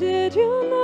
Did 0.00 0.34
you 0.34 0.70
know 0.70 0.79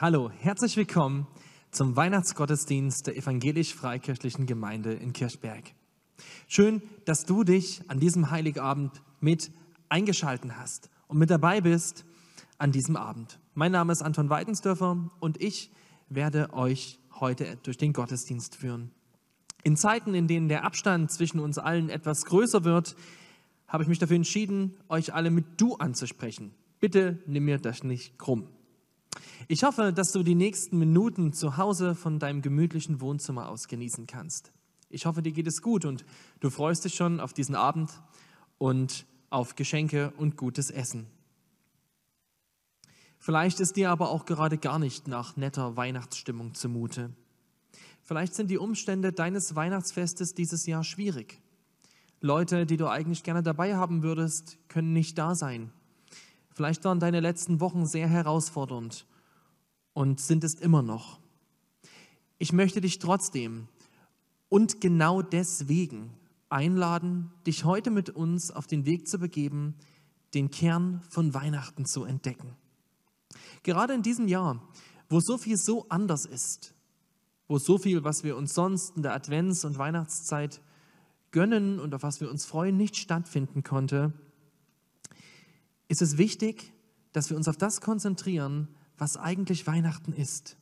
Hallo, 0.00 0.30
herzlich 0.30 0.76
willkommen 0.76 1.26
zum 1.72 1.96
Weihnachtsgottesdienst 1.96 3.08
der 3.08 3.16
evangelisch-freikirchlichen 3.16 4.46
Gemeinde 4.46 4.92
in 4.92 5.12
Kirchberg. 5.12 5.74
Schön, 6.46 6.82
dass 7.04 7.24
du 7.24 7.42
dich 7.42 7.82
an 7.88 7.98
diesem 7.98 8.30
Heiligabend 8.30 9.02
mit 9.18 9.50
eingeschalten 9.88 10.56
hast 10.56 10.88
und 11.08 11.18
mit 11.18 11.30
dabei 11.30 11.62
bist 11.62 12.04
an 12.58 12.70
diesem 12.70 12.94
Abend. 12.94 13.40
Mein 13.54 13.72
Name 13.72 13.92
ist 13.92 14.02
Anton 14.02 14.30
Weidensdörfer 14.30 15.10
und 15.18 15.42
ich 15.42 15.72
werde 16.08 16.52
euch 16.52 17.00
heute 17.18 17.58
durch 17.64 17.76
den 17.76 17.92
Gottesdienst 17.92 18.54
führen. 18.54 18.92
In 19.64 19.76
Zeiten, 19.76 20.14
in 20.14 20.28
denen 20.28 20.48
der 20.48 20.62
Abstand 20.62 21.10
zwischen 21.10 21.40
uns 21.40 21.58
allen 21.58 21.90
etwas 21.90 22.24
größer 22.24 22.62
wird, 22.62 22.94
habe 23.66 23.82
ich 23.82 23.88
mich 23.88 23.98
dafür 23.98 24.14
entschieden, 24.14 24.76
euch 24.88 25.12
alle 25.12 25.32
mit 25.32 25.60
Du 25.60 25.74
anzusprechen. 25.74 26.54
Bitte 26.78 27.20
nimm 27.26 27.46
mir 27.46 27.58
das 27.58 27.82
nicht 27.82 28.16
krumm. 28.16 28.46
Ich 29.48 29.64
hoffe, 29.64 29.92
dass 29.92 30.12
du 30.12 30.22
die 30.22 30.34
nächsten 30.34 30.78
Minuten 30.78 31.32
zu 31.32 31.56
Hause 31.56 31.94
von 31.94 32.18
deinem 32.18 32.42
gemütlichen 32.42 33.00
Wohnzimmer 33.00 33.48
aus 33.48 33.68
genießen 33.68 34.06
kannst. 34.06 34.52
Ich 34.90 35.06
hoffe, 35.06 35.22
dir 35.22 35.32
geht 35.32 35.46
es 35.46 35.62
gut 35.62 35.84
und 35.84 36.04
du 36.40 36.50
freust 36.50 36.84
dich 36.84 36.94
schon 36.94 37.20
auf 37.20 37.32
diesen 37.32 37.54
Abend 37.54 37.90
und 38.58 39.06
auf 39.30 39.56
Geschenke 39.56 40.12
und 40.16 40.36
gutes 40.36 40.70
Essen. 40.70 41.06
Vielleicht 43.18 43.60
ist 43.60 43.76
dir 43.76 43.90
aber 43.90 44.10
auch 44.10 44.24
gerade 44.24 44.58
gar 44.58 44.78
nicht 44.78 45.08
nach 45.08 45.36
netter 45.36 45.76
Weihnachtsstimmung 45.76 46.54
zumute. 46.54 47.10
Vielleicht 48.02 48.34
sind 48.34 48.50
die 48.50 48.58
Umstände 48.58 49.12
deines 49.12 49.54
Weihnachtsfestes 49.54 50.34
dieses 50.34 50.66
Jahr 50.66 50.84
schwierig. 50.84 51.40
Leute, 52.20 52.64
die 52.64 52.76
du 52.76 52.88
eigentlich 52.88 53.22
gerne 53.22 53.42
dabei 53.42 53.76
haben 53.76 54.02
würdest, 54.02 54.58
können 54.68 54.92
nicht 54.92 55.18
da 55.18 55.34
sein. 55.34 55.72
Vielleicht 56.58 56.84
waren 56.84 56.98
deine 56.98 57.20
letzten 57.20 57.60
Wochen 57.60 57.86
sehr 57.86 58.08
herausfordernd 58.08 59.06
und 59.92 60.18
sind 60.18 60.42
es 60.42 60.54
immer 60.54 60.82
noch. 60.82 61.20
Ich 62.38 62.52
möchte 62.52 62.80
dich 62.80 62.98
trotzdem 62.98 63.68
und 64.48 64.80
genau 64.80 65.22
deswegen 65.22 66.10
einladen, 66.48 67.30
dich 67.46 67.64
heute 67.64 67.92
mit 67.92 68.10
uns 68.10 68.50
auf 68.50 68.66
den 68.66 68.86
Weg 68.86 69.06
zu 69.06 69.20
begeben, 69.20 69.76
den 70.34 70.50
Kern 70.50 71.00
von 71.08 71.32
Weihnachten 71.32 71.86
zu 71.86 72.02
entdecken. 72.02 72.56
Gerade 73.62 73.94
in 73.94 74.02
diesem 74.02 74.26
Jahr, 74.26 74.60
wo 75.08 75.20
so 75.20 75.38
viel 75.38 75.56
so 75.56 75.86
anders 75.88 76.26
ist, 76.26 76.74
wo 77.46 77.58
so 77.58 77.78
viel, 77.78 78.02
was 78.02 78.24
wir 78.24 78.36
uns 78.36 78.52
sonst 78.52 78.96
in 78.96 79.04
der 79.04 79.14
Advents- 79.14 79.64
und 79.64 79.78
Weihnachtszeit 79.78 80.60
gönnen 81.30 81.78
und 81.78 81.94
auf 81.94 82.02
was 82.02 82.20
wir 82.20 82.28
uns 82.28 82.46
freuen, 82.46 82.76
nicht 82.76 82.96
stattfinden 82.96 83.62
konnte, 83.62 84.12
ist 85.88 86.02
es 86.02 86.18
wichtig, 86.18 86.72
dass 87.12 87.30
wir 87.30 87.36
uns 87.36 87.48
auf 87.48 87.56
das 87.56 87.80
konzentrieren, 87.80 88.68
was 88.98 89.16
eigentlich 89.16 89.66
Weihnachten 89.66 90.12
ist. 90.12 90.56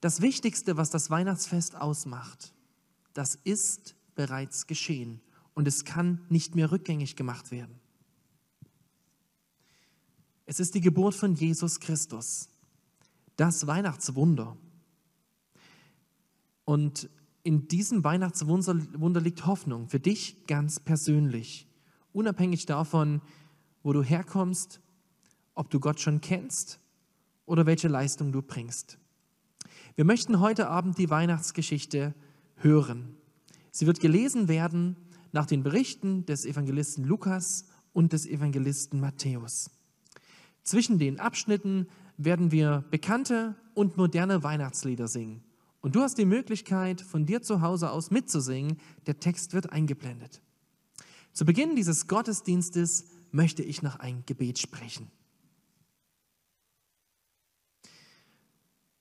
Das 0.00 0.20
Wichtigste, 0.20 0.76
was 0.76 0.90
das 0.90 1.10
Weihnachtsfest 1.10 1.76
ausmacht, 1.76 2.52
das 3.12 3.36
ist 3.44 3.94
bereits 4.14 4.66
geschehen 4.66 5.20
und 5.54 5.68
es 5.68 5.84
kann 5.84 6.24
nicht 6.28 6.54
mehr 6.54 6.70
rückgängig 6.70 7.16
gemacht 7.16 7.50
werden. 7.50 7.78
Es 10.46 10.60
ist 10.60 10.74
die 10.74 10.80
Geburt 10.80 11.14
von 11.14 11.34
Jesus 11.34 11.80
Christus, 11.80 12.48
das 13.36 13.66
Weihnachtswunder. 13.66 14.56
Und 16.64 17.10
in 17.42 17.68
diesem 17.68 18.04
Weihnachtswunder 18.04 19.20
liegt 19.20 19.46
Hoffnung 19.46 19.88
für 19.88 20.00
dich 20.00 20.46
ganz 20.46 20.78
persönlich, 20.78 21.66
unabhängig 22.12 22.66
davon, 22.66 23.22
wo 23.86 23.92
du 23.92 24.02
herkommst, 24.02 24.80
ob 25.54 25.70
du 25.70 25.78
Gott 25.78 26.00
schon 26.00 26.20
kennst 26.20 26.80
oder 27.44 27.66
welche 27.66 27.86
Leistung 27.86 28.32
du 28.32 28.42
bringst. 28.42 28.98
Wir 29.94 30.04
möchten 30.04 30.40
heute 30.40 30.68
Abend 30.68 30.98
die 30.98 31.08
Weihnachtsgeschichte 31.08 32.12
hören. 32.56 33.14
Sie 33.70 33.86
wird 33.86 34.00
gelesen 34.00 34.48
werden 34.48 34.96
nach 35.30 35.46
den 35.46 35.62
Berichten 35.62 36.26
des 36.26 36.46
Evangelisten 36.46 37.04
Lukas 37.04 37.66
und 37.92 38.12
des 38.12 38.26
Evangelisten 38.26 38.98
Matthäus. 38.98 39.70
Zwischen 40.64 40.98
den 40.98 41.20
Abschnitten 41.20 41.86
werden 42.16 42.50
wir 42.50 42.84
bekannte 42.90 43.54
und 43.74 43.96
moderne 43.96 44.42
Weihnachtslieder 44.42 45.06
singen. 45.06 45.44
Und 45.80 45.94
du 45.94 46.00
hast 46.00 46.18
die 46.18 46.26
Möglichkeit, 46.26 47.00
von 47.00 47.24
dir 47.24 47.40
zu 47.40 47.60
Hause 47.60 47.92
aus 47.92 48.10
mitzusingen. 48.10 48.78
Der 49.06 49.20
Text 49.20 49.54
wird 49.54 49.70
eingeblendet. 49.70 50.42
Zu 51.32 51.44
Beginn 51.44 51.76
dieses 51.76 52.08
Gottesdienstes 52.08 53.04
möchte 53.32 53.62
ich 53.62 53.82
noch 53.82 53.96
ein 53.96 54.24
Gebet 54.26 54.58
sprechen. 54.58 55.10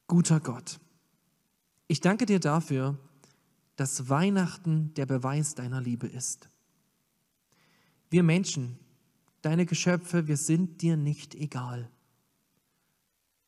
Guter 0.08 0.40
Gott, 0.40 0.80
ich 1.88 2.00
danke 2.00 2.26
dir 2.26 2.40
dafür, 2.40 2.98
dass 3.76 4.10
Weihnachten 4.10 4.94
der 4.94 5.06
Beweis 5.06 5.56
deiner 5.56 5.82
Liebe 5.82 6.08
ist. 6.08 6.50
Wir 8.10 8.24
Menschen, 8.24 8.80
deine 9.42 9.66
Geschöpfe, 9.66 10.28
wir 10.28 10.38
sind 10.38 10.82
dir 10.82 10.96
nicht 10.96 11.36
egal. 11.36 11.90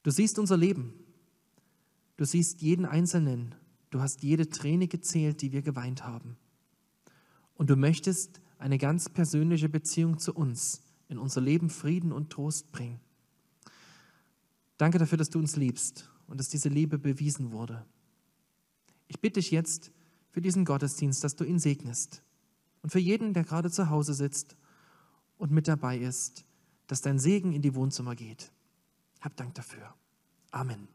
Du 0.04 0.12
siehst 0.12 0.40
unser 0.40 0.58
Leben. 0.58 0.94
Du 2.18 2.26
siehst 2.26 2.62
jeden 2.62 2.86
Einzelnen. 2.86 3.56
Du 3.90 4.02
hast 4.02 4.24
jede 4.24 4.50
Träne 4.50 4.88
gezählt, 4.88 5.42
die 5.42 5.52
wir 5.52 5.62
geweint 5.62 6.04
haben. 6.04 6.38
Und 7.56 7.70
du 7.70 7.76
möchtest 7.76 8.42
eine 8.58 8.78
ganz 8.78 9.10
persönliche 9.10 9.70
Beziehung 9.70 10.18
zu 10.20 10.34
uns, 10.34 10.82
in 11.10 11.18
unser 11.18 11.42
Leben 11.42 11.70
Frieden 11.70 12.12
und 12.12 12.30
Trost 12.30 12.72
bringen. 12.72 13.00
Danke 14.78 14.98
dafür, 14.98 15.18
dass 15.18 15.30
du 15.30 15.40
uns 15.40 15.56
liebst 15.56 16.10
und 16.28 16.40
dass 16.40 16.50
diese 16.50 16.70
Liebe 16.70 17.00
bewiesen 17.00 17.52
wurde. 17.52 17.86
Ich 19.08 19.20
bitte 19.20 19.40
dich 19.40 19.52
jetzt 19.52 19.92
für 20.30 20.42
diesen 20.42 20.66
Gottesdienst, 20.66 21.24
dass 21.24 21.36
du 21.36 21.44
ihn 21.44 21.60
segnest. 21.60 22.22
Und 22.82 22.92
für 22.92 23.00
jeden, 23.00 23.34
der 23.34 23.44
gerade 23.44 23.72
zu 23.72 23.90
Hause 23.90 24.14
sitzt 24.14 24.56
und 25.38 25.52
mit 25.52 25.68
dabei 25.68 25.98
ist, 25.98 26.46
dass 26.88 27.02
dein 27.02 27.20
Segen 27.20 27.54
in 27.54 27.62
die 27.62 27.76
Wohnzimmer 27.76 28.16
geht. 28.16 28.52
Hab 29.22 29.36
Dank 29.36 29.56
dafür. 29.56 29.94
Amen. 30.52 30.88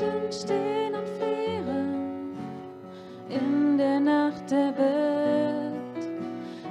Menschen 0.00 0.32
stehen 0.32 0.94
und 0.94 1.08
frieren 1.18 2.32
in 3.28 3.78
der 3.78 4.00
Nacht 4.00 4.50
der 4.50 4.76
Welt. 4.76 6.08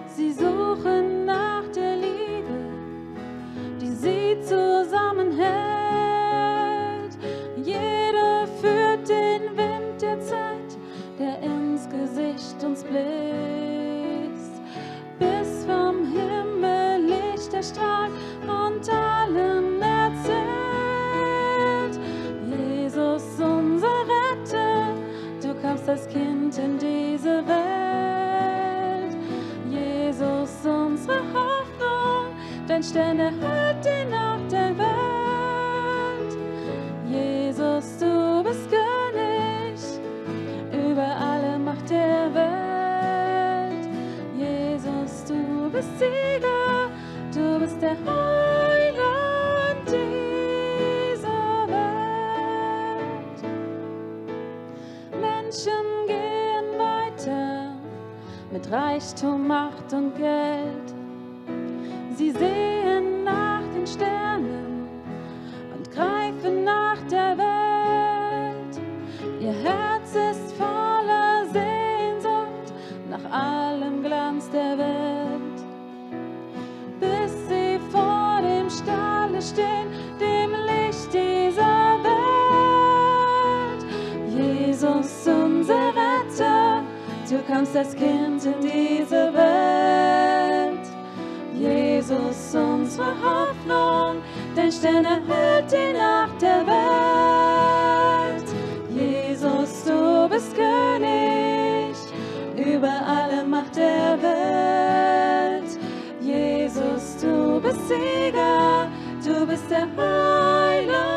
Sie 0.07 0.33
suchen 0.33 1.22
Jesus, 84.83 85.27
unser 85.27 85.93
Retter, 85.95 86.83
du 87.29 87.41
kamst 87.47 87.73
als 87.73 87.95
Kind 87.95 88.43
in 88.43 88.59
diese 88.61 89.33
Welt. 89.33 90.85
Jesus, 91.53 92.53
unsere 92.53 93.13
Hoffnung, 93.23 94.21
dein 94.53 94.69
Stern 94.69 95.05
erhält 95.05 95.71
die 95.71 95.93
Nacht 95.97 96.41
der 96.41 96.67
Welt. 96.67 98.43
Jesus, 98.89 99.85
du 99.85 100.27
bist 100.27 100.53
König 100.53 101.95
über 102.57 102.91
alle 103.07 103.45
Macht 103.45 103.77
der 103.77 104.21
Welt. 104.21 105.79
Jesus, 106.19 107.15
du 107.21 107.61
bist 107.61 107.87
Sieger, 107.87 108.89
du 109.23 109.45
bist 109.47 109.71
der 109.71 109.87
Heiland 109.95 111.12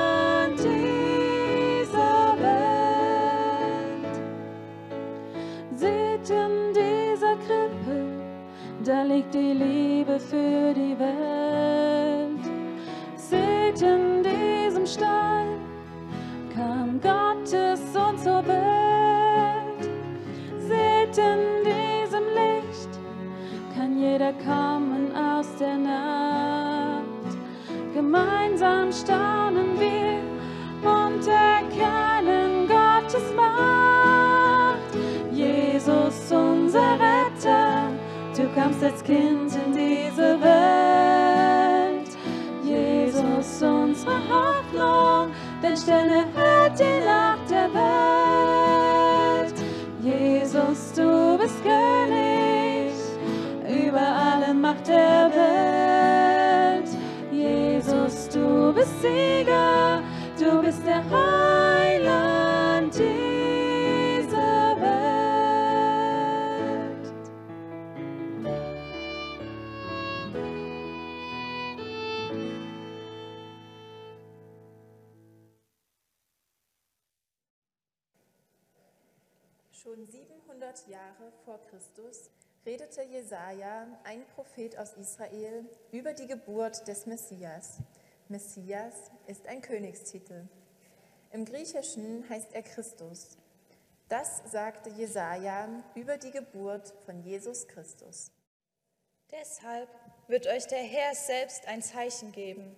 da 8.86 9.02
liegt 9.02 9.34
die 9.34 9.52
Liebe 9.52 10.18
für 10.20 10.72
die 10.72 10.96
Welt. 10.96 12.44
Seht 13.16 13.82
in 13.82 14.22
diesem 14.22 14.86
Stall, 14.86 15.46
kam 16.54 17.00
Gottes 17.00 17.80
Sohn 17.92 18.16
zur 18.16 18.46
Welt. 18.46 19.90
Seht 20.58 21.18
in 21.18 21.64
diesem 21.64 22.26
Licht, 22.34 22.90
kann 23.76 23.98
jeder 23.98 24.32
kommen 24.34 25.10
aus 25.16 25.48
der 25.58 25.76
Nacht. 25.76 27.36
Gemeinsam 27.92 28.92
staunen 28.92 29.80
wir 29.80 30.20
und 30.88 31.26
erkennen 31.26 32.45
kamst 38.56 38.82
als 38.82 39.04
Kind 39.04 39.52
in 39.66 39.72
diese 39.74 40.40
Welt. 40.40 42.10
Jesus, 42.64 43.62
unsere 43.62 44.16
Hoffnung, 44.30 45.30
dein 45.60 45.76
Stern 45.76 46.08
erhält 46.08 46.78
die 46.78 47.04
Nacht 47.04 47.50
der 47.50 47.68
Welt. 47.74 49.54
Jesus, 50.00 50.92
du 50.94 51.36
bist 51.38 51.62
König 51.62 52.94
über 53.84 54.00
alle 54.00 54.54
Macht 54.54 54.88
der 54.88 55.30
Welt. 55.34 56.88
Jesus, 57.30 58.28
du 58.30 58.72
bist 58.72 59.02
Sieger, 59.02 60.02
du 60.38 60.62
bist 60.62 60.82
der 60.86 61.04
Heiland 61.10 61.35
700 80.76 80.88
Jahre 80.88 81.32
vor 81.44 81.58
Christus 81.70 82.30
redete 82.64 83.02
Jesaja, 83.02 83.86
ein 84.04 84.26
Prophet 84.34 84.76
aus 84.78 84.92
Israel, 84.94 85.64
über 85.92 86.12
die 86.12 86.26
Geburt 86.26 86.86
des 86.86 87.06
Messias. 87.06 87.78
Messias 88.28 88.94
ist 89.26 89.46
ein 89.46 89.62
Königstitel. 89.62 90.46
Im 91.32 91.44
Griechischen 91.44 92.28
heißt 92.28 92.52
er 92.52 92.62
Christus. 92.62 93.38
Das 94.08 94.42
sagte 94.50 94.90
Jesaja 94.90 95.68
über 95.94 96.18
die 96.18 96.30
Geburt 96.30 96.92
von 97.04 97.22
Jesus 97.22 97.66
Christus. 97.68 98.30
Deshalb 99.30 99.88
wird 100.28 100.46
euch 100.46 100.66
der 100.66 100.82
Herr 100.82 101.14
selbst 101.14 101.66
ein 101.68 101.82
Zeichen 101.82 102.32
geben. 102.32 102.76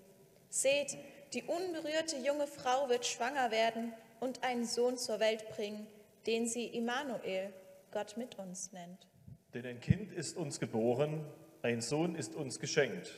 Seht, 0.51 0.97
die 1.33 1.43
unberührte 1.43 2.17
junge 2.19 2.47
Frau 2.47 2.89
wird 2.89 3.07
schwanger 3.07 3.51
werden 3.51 3.93
und 4.21 4.43
einen 4.45 4.67
Sohn 4.67 4.97
zur 4.97 5.21
Welt 5.21 5.49
bringen, 5.51 5.87
den 6.27 6.47
sie 6.47 6.67
Immanuel, 6.67 7.53
Gott 7.91 8.17
mit 8.17 8.39
uns 8.39 8.73
nennt. 8.73 9.07
Denn 9.55 9.65
ein 9.67 9.81
Kind 9.81 10.13
ist 10.13 10.37
uns 10.37 10.61
geboren, 10.61 11.25
ein 11.63 11.81
Sohn 11.81 12.15
ist 12.15 12.35
uns 12.35 12.61
geschenkt. 12.61 13.11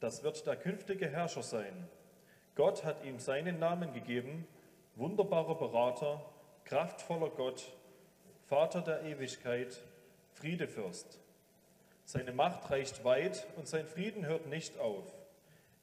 Das 0.00 0.22
wird 0.22 0.46
der 0.46 0.56
künftige 0.56 1.08
Herrscher 1.08 1.42
sein. 1.42 1.88
Gott 2.54 2.84
hat 2.84 3.04
ihm 3.04 3.18
seinen 3.18 3.58
Namen 3.58 3.92
gegeben, 3.92 4.46
wunderbarer 4.96 5.56
Berater, 5.56 6.24
kraftvoller 6.64 7.30
Gott, 7.30 7.72
Vater 8.46 8.82
der 8.82 9.02
Ewigkeit, 9.04 9.82
Friedefürst. 10.32 11.18
Seine 12.04 12.32
Macht 12.32 12.70
reicht 12.70 13.04
weit 13.04 13.46
und 13.56 13.68
sein 13.68 13.86
Frieden 13.86 14.26
hört 14.26 14.46
nicht 14.46 14.78
auf. 14.78 15.04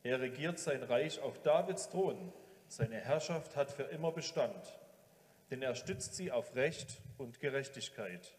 Er 0.04 0.22
regiert 0.22 0.60
sein 0.60 0.84
Reich 0.84 1.20
auf 1.22 1.42
Davids 1.42 1.90
Thron. 1.90 2.32
Seine 2.68 2.98
Herrschaft 2.98 3.56
hat 3.56 3.72
für 3.72 3.84
immer 3.84 4.12
Bestand, 4.12 4.80
denn 5.50 5.62
er 5.62 5.76
stützt 5.76 6.16
sie 6.16 6.32
auf 6.32 6.56
Recht 6.56 7.02
und 7.18 7.40
Gerechtigkeit. 7.40 8.36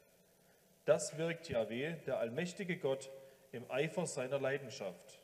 Das 0.85 1.19
wirkt 1.19 1.49
Yahweh, 1.49 1.95
der 2.07 2.19
allmächtige 2.19 2.79
Gott, 2.79 3.11
im 3.53 3.71
Eifer 3.71 4.07
seiner 4.07 4.39
Leidenschaft. 4.39 5.21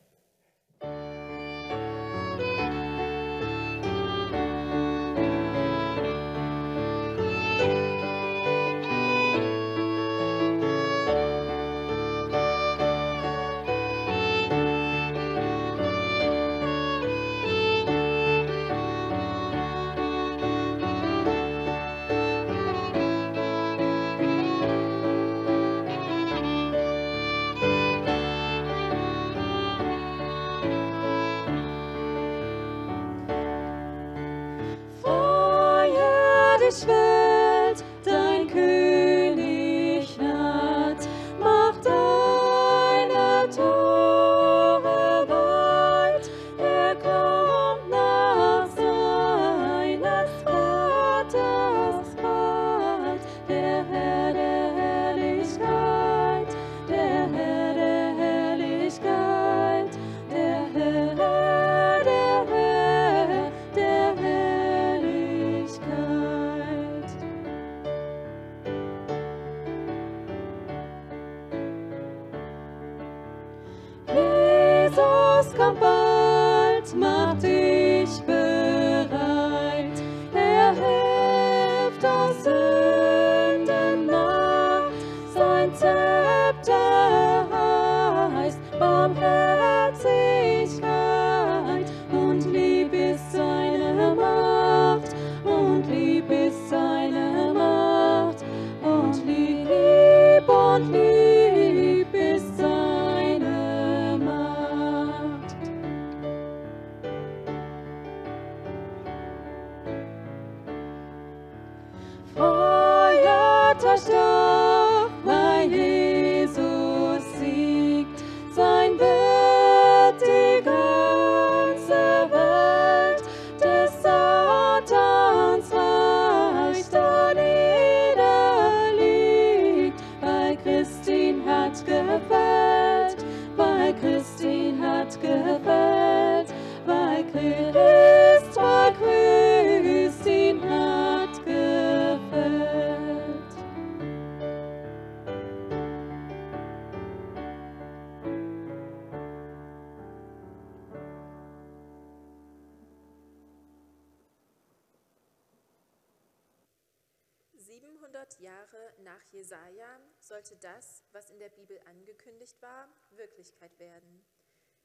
Sollte 160.53 160.57
das, 160.67 161.03
was 161.13 161.31
in 161.31 161.39
der 161.39 161.49
Bibel 161.49 161.79
angekündigt 161.87 162.61
war, 162.61 162.89
Wirklichkeit 163.11 163.79
werden. 163.79 164.25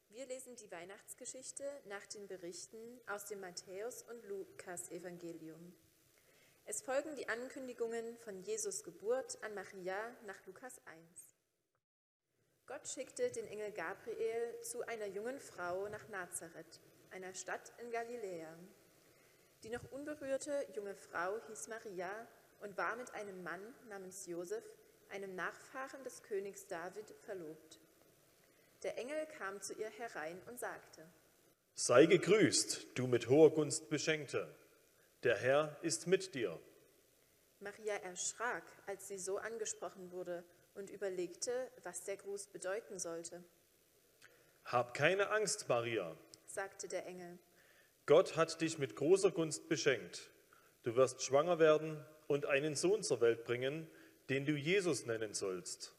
Wir 0.09 0.25
lesen 0.25 0.55
die 0.55 0.71
Weihnachtsgeschichte 0.71 1.63
nach 1.85 2.05
den 2.05 2.27
Berichten 2.27 3.01
aus 3.07 3.25
dem 3.25 3.41
Matthäus- 3.41 4.03
und 4.03 4.23
Lukas-Evangelium. 4.25 5.73
Es 6.65 6.81
folgen 6.81 7.15
die 7.15 7.27
Ankündigungen 7.27 8.17
von 8.17 8.41
Jesus 8.43 8.83
Geburt 8.83 9.37
an 9.43 9.53
Maria 9.55 9.97
nach 10.25 10.45
Lukas 10.45 10.79
1. 10.85 11.35
Gott 12.65 12.87
schickte 12.87 13.29
den 13.31 13.47
Engel 13.47 13.71
Gabriel 13.71 14.61
zu 14.61 14.85
einer 14.87 15.07
jungen 15.07 15.39
Frau 15.39 15.87
nach 15.89 16.07
Nazareth, 16.09 16.79
einer 17.11 17.33
Stadt 17.33 17.73
in 17.79 17.91
Galiläa. 17.91 18.57
Die 19.63 19.69
noch 19.69 19.91
unberührte 19.91 20.65
junge 20.75 20.95
Frau 20.95 21.39
hieß 21.47 21.67
Maria 21.67 22.27
und 22.61 22.77
war 22.77 22.95
mit 22.95 23.13
einem 23.13 23.43
Mann 23.43 23.75
namens 23.89 24.25
Josef, 24.25 24.63
einem 25.11 25.35
Nachfahren 25.35 26.03
des 26.03 26.23
Königs 26.23 26.67
David, 26.67 27.13
verlobt. 27.23 27.79
Der 28.83 28.97
Engel 28.97 29.25
kam 29.37 29.61
zu 29.61 29.73
ihr 29.73 29.89
herein 29.89 30.41
und 30.47 30.59
sagte, 30.59 31.03
Sei 31.73 32.05
gegrüßt, 32.05 32.87
du 32.95 33.07
mit 33.07 33.29
hoher 33.29 33.53
Gunst 33.53 33.89
Beschenkte. 33.89 34.53
Der 35.23 35.37
Herr 35.37 35.77
ist 35.81 36.07
mit 36.07 36.33
dir. 36.33 36.59
Maria 37.59 37.95
erschrak, 37.95 38.63
als 38.85 39.07
sie 39.07 39.17
so 39.17 39.37
angesprochen 39.37 40.11
wurde 40.11 40.43
und 40.75 40.89
überlegte, 40.89 41.71
was 41.83 42.03
der 42.03 42.17
Gruß 42.17 42.47
bedeuten 42.47 42.99
sollte. 42.99 43.43
Hab 44.65 44.93
keine 44.93 45.29
Angst, 45.29 45.67
Maria. 45.69 46.15
Sagte 46.45 46.87
der 46.87 47.05
Engel, 47.05 47.39
Gott 48.05 48.35
hat 48.35 48.61
dich 48.61 48.77
mit 48.77 48.95
großer 48.95 49.31
Gunst 49.31 49.69
beschenkt. 49.69 50.29
Du 50.83 50.95
wirst 50.95 51.21
schwanger 51.21 51.59
werden 51.59 52.03
und 52.27 52.45
einen 52.45 52.75
Sohn 52.75 53.03
zur 53.03 53.21
Welt 53.21 53.43
bringen, 53.43 53.89
den 54.29 54.45
du 54.45 54.53
Jesus 54.53 55.05
nennen 55.05 55.33
sollst. 55.33 55.93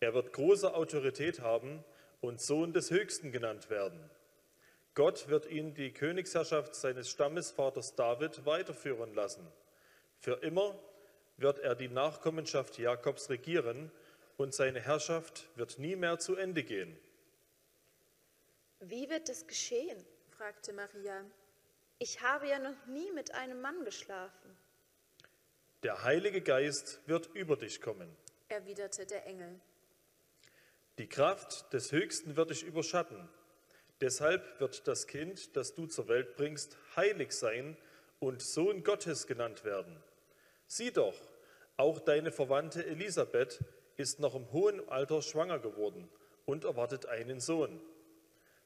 Er 0.00 0.14
wird 0.14 0.32
große 0.32 0.74
Autorität 0.74 1.40
haben 1.40 1.84
und 2.20 2.40
Sohn 2.40 2.72
des 2.72 2.90
Höchsten 2.90 3.32
genannt 3.32 3.70
werden. 3.70 4.10
Gott 4.94 5.28
wird 5.28 5.46
ihn 5.46 5.74
die 5.74 5.92
Königsherrschaft 5.92 6.74
seines 6.74 7.08
Stammesvaters 7.08 7.94
David 7.94 8.44
weiterführen 8.44 9.14
lassen. 9.14 9.46
Für 10.18 10.42
immer 10.42 10.78
wird 11.36 11.60
er 11.60 11.74
die 11.74 11.88
Nachkommenschaft 11.88 12.78
Jakobs 12.78 13.30
regieren 13.30 13.90
und 14.36 14.54
seine 14.54 14.80
Herrschaft 14.80 15.48
wird 15.56 15.78
nie 15.78 15.96
mehr 15.96 16.18
zu 16.18 16.36
Ende 16.36 16.62
gehen. 16.62 16.98
Wie 18.80 19.08
wird 19.08 19.28
es 19.28 19.46
geschehen? 19.46 20.04
fragte 20.30 20.72
Maria. 20.72 21.24
Ich 21.98 22.20
habe 22.20 22.48
ja 22.48 22.58
noch 22.58 22.86
nie 22.86 23.12
mit 23.12 23.32
einem 23.34 23.60
Mann 23.60 23.84
geschlafen. 23.84 24.56
Der 25.82 26.04
Heilige 26.04 26.42
Geist 26.42 27.00
wird 27.06 27.28
über 27.34 27.56
dich 27.56 27.80
kommen. 27.80 28.16
erwiderte 28.48 29.04
der 29.04 29.26
Engel. 29.26 29.60
Die 30.98 31.08
Kraft 31.08 31.72
des 31.72 31.90
Höchsten 31.90 32.36
wird 32.36 32.50
dich 32.50 32.62
überschatten. 32.62 33.28
Deshalb 34.00 34.60
wird 34.60 34.86
das 34.86 35.08
Kind, 35.08 35.56
das 35.56 35.74
du 35.74 35.86
zur 35.86 36.06
Welt 36.06 36.36
bringst, 36.36 36.76
heilig 36.94 37.32
sein 37.32 37.76
und 38.20 38.42
Sohn 38.42 38.84
Gottes 38.84 39.26
genannt 39.26 39.64
werden. 39.64 40.00
Sieh 40.68 40.92
doch, 40.92 41.16
auch 41.76 41.98
deine 41.98 42.30
Verwandte 42.30 42.86
Elisabeth 42.86 43.58
ist 43.96 44.20
noch 44.20 44.36
im 44.36 44.52
hohen 44.52 44.88
Alter 44.88 45.20
schwanger 45.20 45.58
geworden 45.58 46.08
und 46.44 46.62
erwartet 46.62 47.06
einen 47.06 47.40
Sohn. 47.40 47.80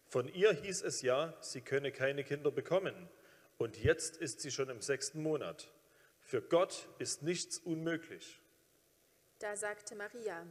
Von 0.07 0.29
ihr 0.29 0.53
hieß 0.53 0.83
es 0.83 1.01
ja, 1.01 1.35
sie 1.41 1.63
könne 1.63 1.93
keine 1.93 2.25
Kinder 2.25 2.51
bekommen, 2.51 3.09
und 3.57 3.83
jetzt 3.83 4.19
ist 4.19 4.41
sie 4.41 4.51
schon 4.51 4.69
im 4.69 4.83
sechsten 4.83 5.23
Monat. 5.23 5.71
Für 6.27 6.43
Gott 6.43 6.89
ist 6.99 7.23
nichts 7.23 7.59
unmöglich. 7.61 8.41
Da 9.39 9.57
sagte 9.57 9.95
Maria, 9.95 10.45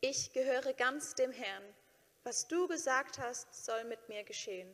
Ich 0.00 0.32
gehöre 0.32 0.72
ganz 0.72 1.16
dem 1.16 1.32
Herrn. 1.32 1.64
Was 2.22 2.46
du 2.46 2.68
gesagt 2.68 3.18
hast, 3.18 3.52
soll 3.64 3.82
mit 3.84 4.08
mir 4.08 4.22
geschehen. 4.22 4.72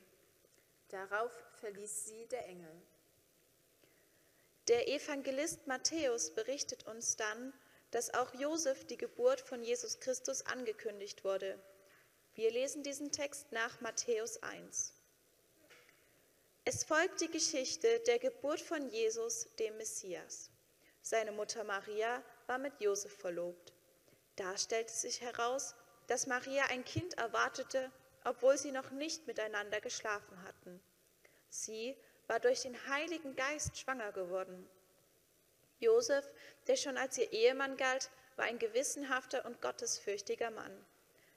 darauf 0.89 1.33
verließ 1.61 2.05
sie 2.05 2.27
der 2.27 2.47
Engel. 2.47 2.83
Der 4.69 4.89
Evangelist 4.89 5.67
Matthäus 5.67 6.35
berichtet 6.35 6.87
uns 6.87 7.17
dann, 7.17 7.55
dass 7.91 8.13
auch 8.13 8.35
Josef 8.35 8.85
die 8.85 8.99
Geburt 8.99 9.41
von 9.41 9.63
Jesus 9.63 10.01
Christus 10.01 10.43
angekündigt 10.45 11.25
wurde. 11.25 11.59
Wir 12.35 12.51
lesen 12.51 12.83
diesen 12.83 13.11
Text 13.11 13.53
nach 13.53 13.81
Matthäus 13.81 14.43
1. 14.43 14.93
Es 16.67 16.83
folgt 16.83 17.21
die 17.21 17.31
Geschichte 17.31 18.01
der 18.07 18.19
Geburt 18.19 18.59
von 18.59 18.89
Jesus, 18.89 19.55
dem 19.59 19.77
Messias. 19.77 20.51
Seine 21.03 21.31
Mutter 21.31 21.63
Maria 21.63 22.23
war 22.47 22.57
mit 22.57 22.81
Josef 22.81 23.15
verlobt. 23.19 23.75
Da 24.37 24.57
stellte 24.57 24.91
sich 24.91 25.21
heraus, 25.21 25.75
dass 26.07 26.27
Maria 26.27 26.65
ein 26.71 26.83
Kind 26.83 27.19
erwartete, 27.19 27.93
obwohl 28.25 28.57
sie 28.57 28.73
noch 28.73 28.91
nicht 28.93 29.27
miteinander 29.27 29.83
geschlafen 29.83 30.43
hatten. 30.43 30.83
Sie 31.51 31.99
war 32.29 32.41
durch 32.41 32.63
den 32.63 32.89
Heiligen 32.89 33.37
Geist 33.37 33.77
schwanger 33.77 34.13
geworden. 34.13 34.67
Josef, 35.81 36.25
der 36.67 36.77
schon 36.77 36.97
als 36.97 37.19
ihr 37.19 37.31
Ehemann 37.31 37.77
galt, 37.77 38.11
war 38.37 38.47
ein 38.47 38.59
gewissenhafter 38.59 39.45
und 39.45 39.61
gottesfürchtiger 39.61 40.51
Mann. 40.51 40.87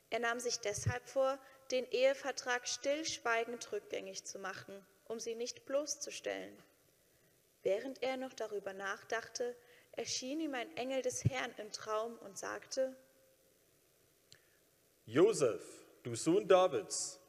Er 0.10 0.20
nahm 0.20 0.40
sich 0.40 0.62
deshalb 0.62 1.06
vor, 1.10 1.38
den 1.72 1.86
Ehevertrag 1.92 2.66
stillschweigend 2.66 3.74
rückgängig 3.74 4.24
zu 4.24 4.40
machen, 4.40 4.88
um 5.08 5.20
sie 5.20 5.36
nicht 5.36 5.66
bloßzustellen. 5.66 6.56
Während 7.64 8.02
er 8.02 8.18
noch 8.18 8.34
darüber 8.34 8.74
nachdachte, 8.74 9.56
erschien 9.92 10.40
ihm 10.40 10.54
ein 10.54 10.76
Engel 10.78 11.02
des 11.02 11.26
Herrn 11.26 11.54
im 11.58 11.72
Traum 11.72 12.18
und 12.20 12.38
sagte, 12.38 12.96
Josef, 15.06 15.64
du 16.04 16.16
Sohn 16.16 16.48
Davids, 16.48 17.20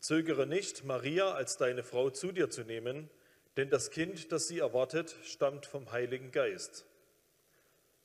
zögere 0.00 0.46
nicht, 0.46 0.84
Maria 0.84 1.32
als 1.32 1.56
deine 1.56 1.82
Frau 1.82 2.10
zu 2.10 2.32
dir 2.32 2.50
zu 2.50 2.62
nehmen, 2.62 3.08
denn 3.56 3.70
das 3.70 3.90
Kind, 3.90 4.32
das 4.32 4.48
sie 4.48 4.58
erwartet, 4.58 5.14
stammt 5.22 5.66
vom 5.66 5.92
Heiligen 5.92 6.32
Geist. 6.32 6.84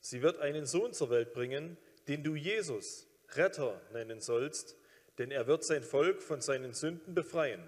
Sie 0.00 0.22
wird 0.22 0.38
einen 0.38 0.66
Sohn 0.66 0.92
zur 0.92 1.10
Welt 1.10 1.32
bringen, 1.32 1.76
den 2.06 2.22
du 2.22 2.34
Jesus, 2.34 3.06
Retter, 3.34 3.80
nennen 3.92 4.20
sollst, 4.20 4.76
denn 5.18 5.30
er 5.30 5.46
wird 5.46 5.64
sein 5.64 5.82
Volk 5.82 6.22
von 6.22 6.40
seinen 6.40 6.72
Sünden 6.72 7.14
befreien. 7.14 7.62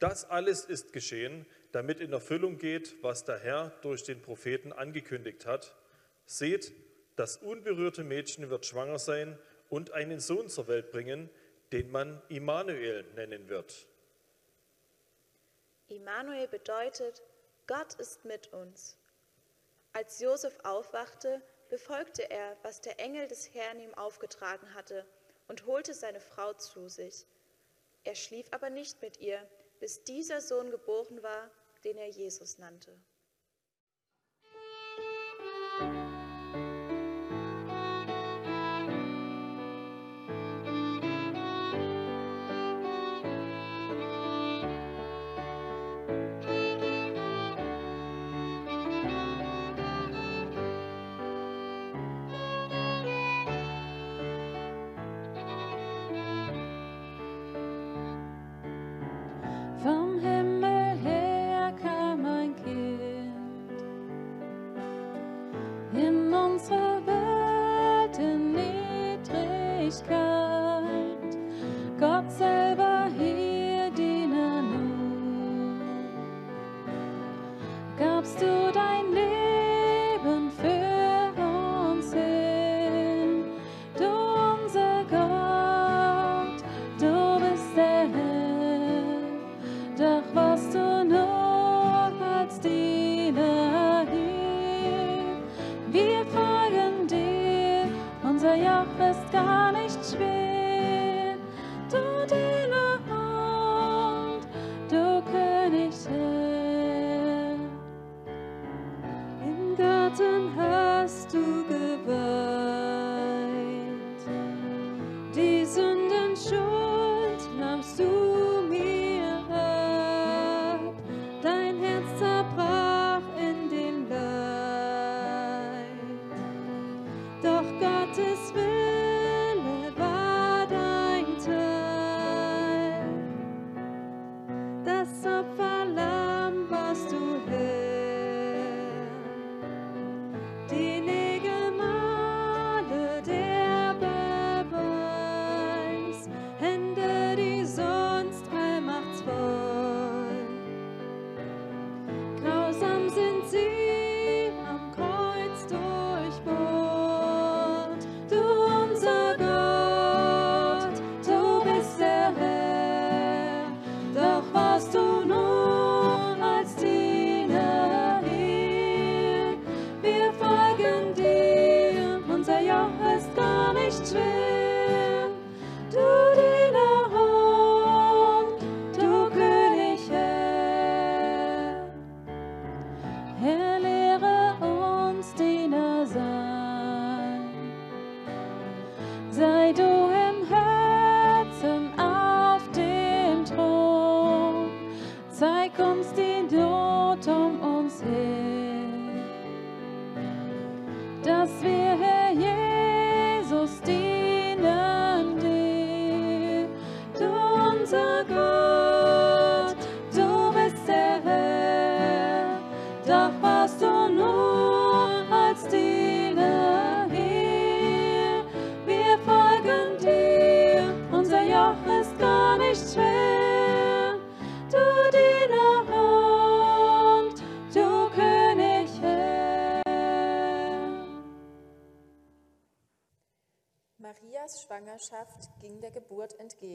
Das 0.00 0.24
alles 0.24 0.64
ist 0.64 0.92
geschehen, 0.94 1.46
damit 1.72 2.00
in 2.00 2.12
Erfüllung 2.12 2.56
geht, 2.56 3.02
was 3.02 3.24
der 3.24 3.38
Herr 3.38 3.70
durch 3.82 4.02
den 4.02 4.22
Propheten 4.22 4.72
angekündigt 4.72 5.44
hat. 5.46 5.76
Seht, 6.24 6.72
das 7.16 7.36
unberührte 7.36 8.02
Mädchen 8.02 8.48
wird 8.48 8.64
schwanger 8.64 8.98
sein 8.98 9.38
und 9.68 9.92
einen 9.92 10.18
Sohn 10.18 10.48
zur 10.48 10.68
Welt 10.68 10.90
bringen, 10.90 11.28
den 11.70 11.90
man 11.90 12.22
Immanuel 12.30 13.04
nennen 13.14 13.50
wird. 13.50 13.86
Immanuel 15.88 16.48
bedeutet, 16.48 17.22
Gott 17.66 17.94
ist 17.94 18.24
mit 18.24 18.52
uns. 18.54 18.96
Als 19.92 20.18
Josef 20.18 20.56
aufwachte, 20.64 21.42
befolgte 21.68 22.30
er, 22.30 22.56
was 22.62 22.80
der 22.80 22.98
Engel 23.00 23.28
des 23.28 23.52
Herrn 23.54 23.80
ihm 23.80 23.92
aufgetragen 23.94 24.72
hatte, 24.74 25.04
und 25.46 25.66
holte 25.66 25.92
seine 25.92 26.20
Frau 26.20 26.54
zu 26.54 26.88
sich. 26.88 27.26
Er 28.04 28.14
schlief 28.14 28.46
aber 28.52 28.70
nicht 28.70 29.02
mit 29.02 29.20
ihr, 29.20 29.46
bis 29.80 30.04
dieser 30.04 30.40
Sohn 30.40 30.70
geboren 30.70 31.22
war, 31.22 31.50
den 31.84 31.98
er 31.98 32.08
Jesus 32.08 32.58
nannte. 32.58 32.96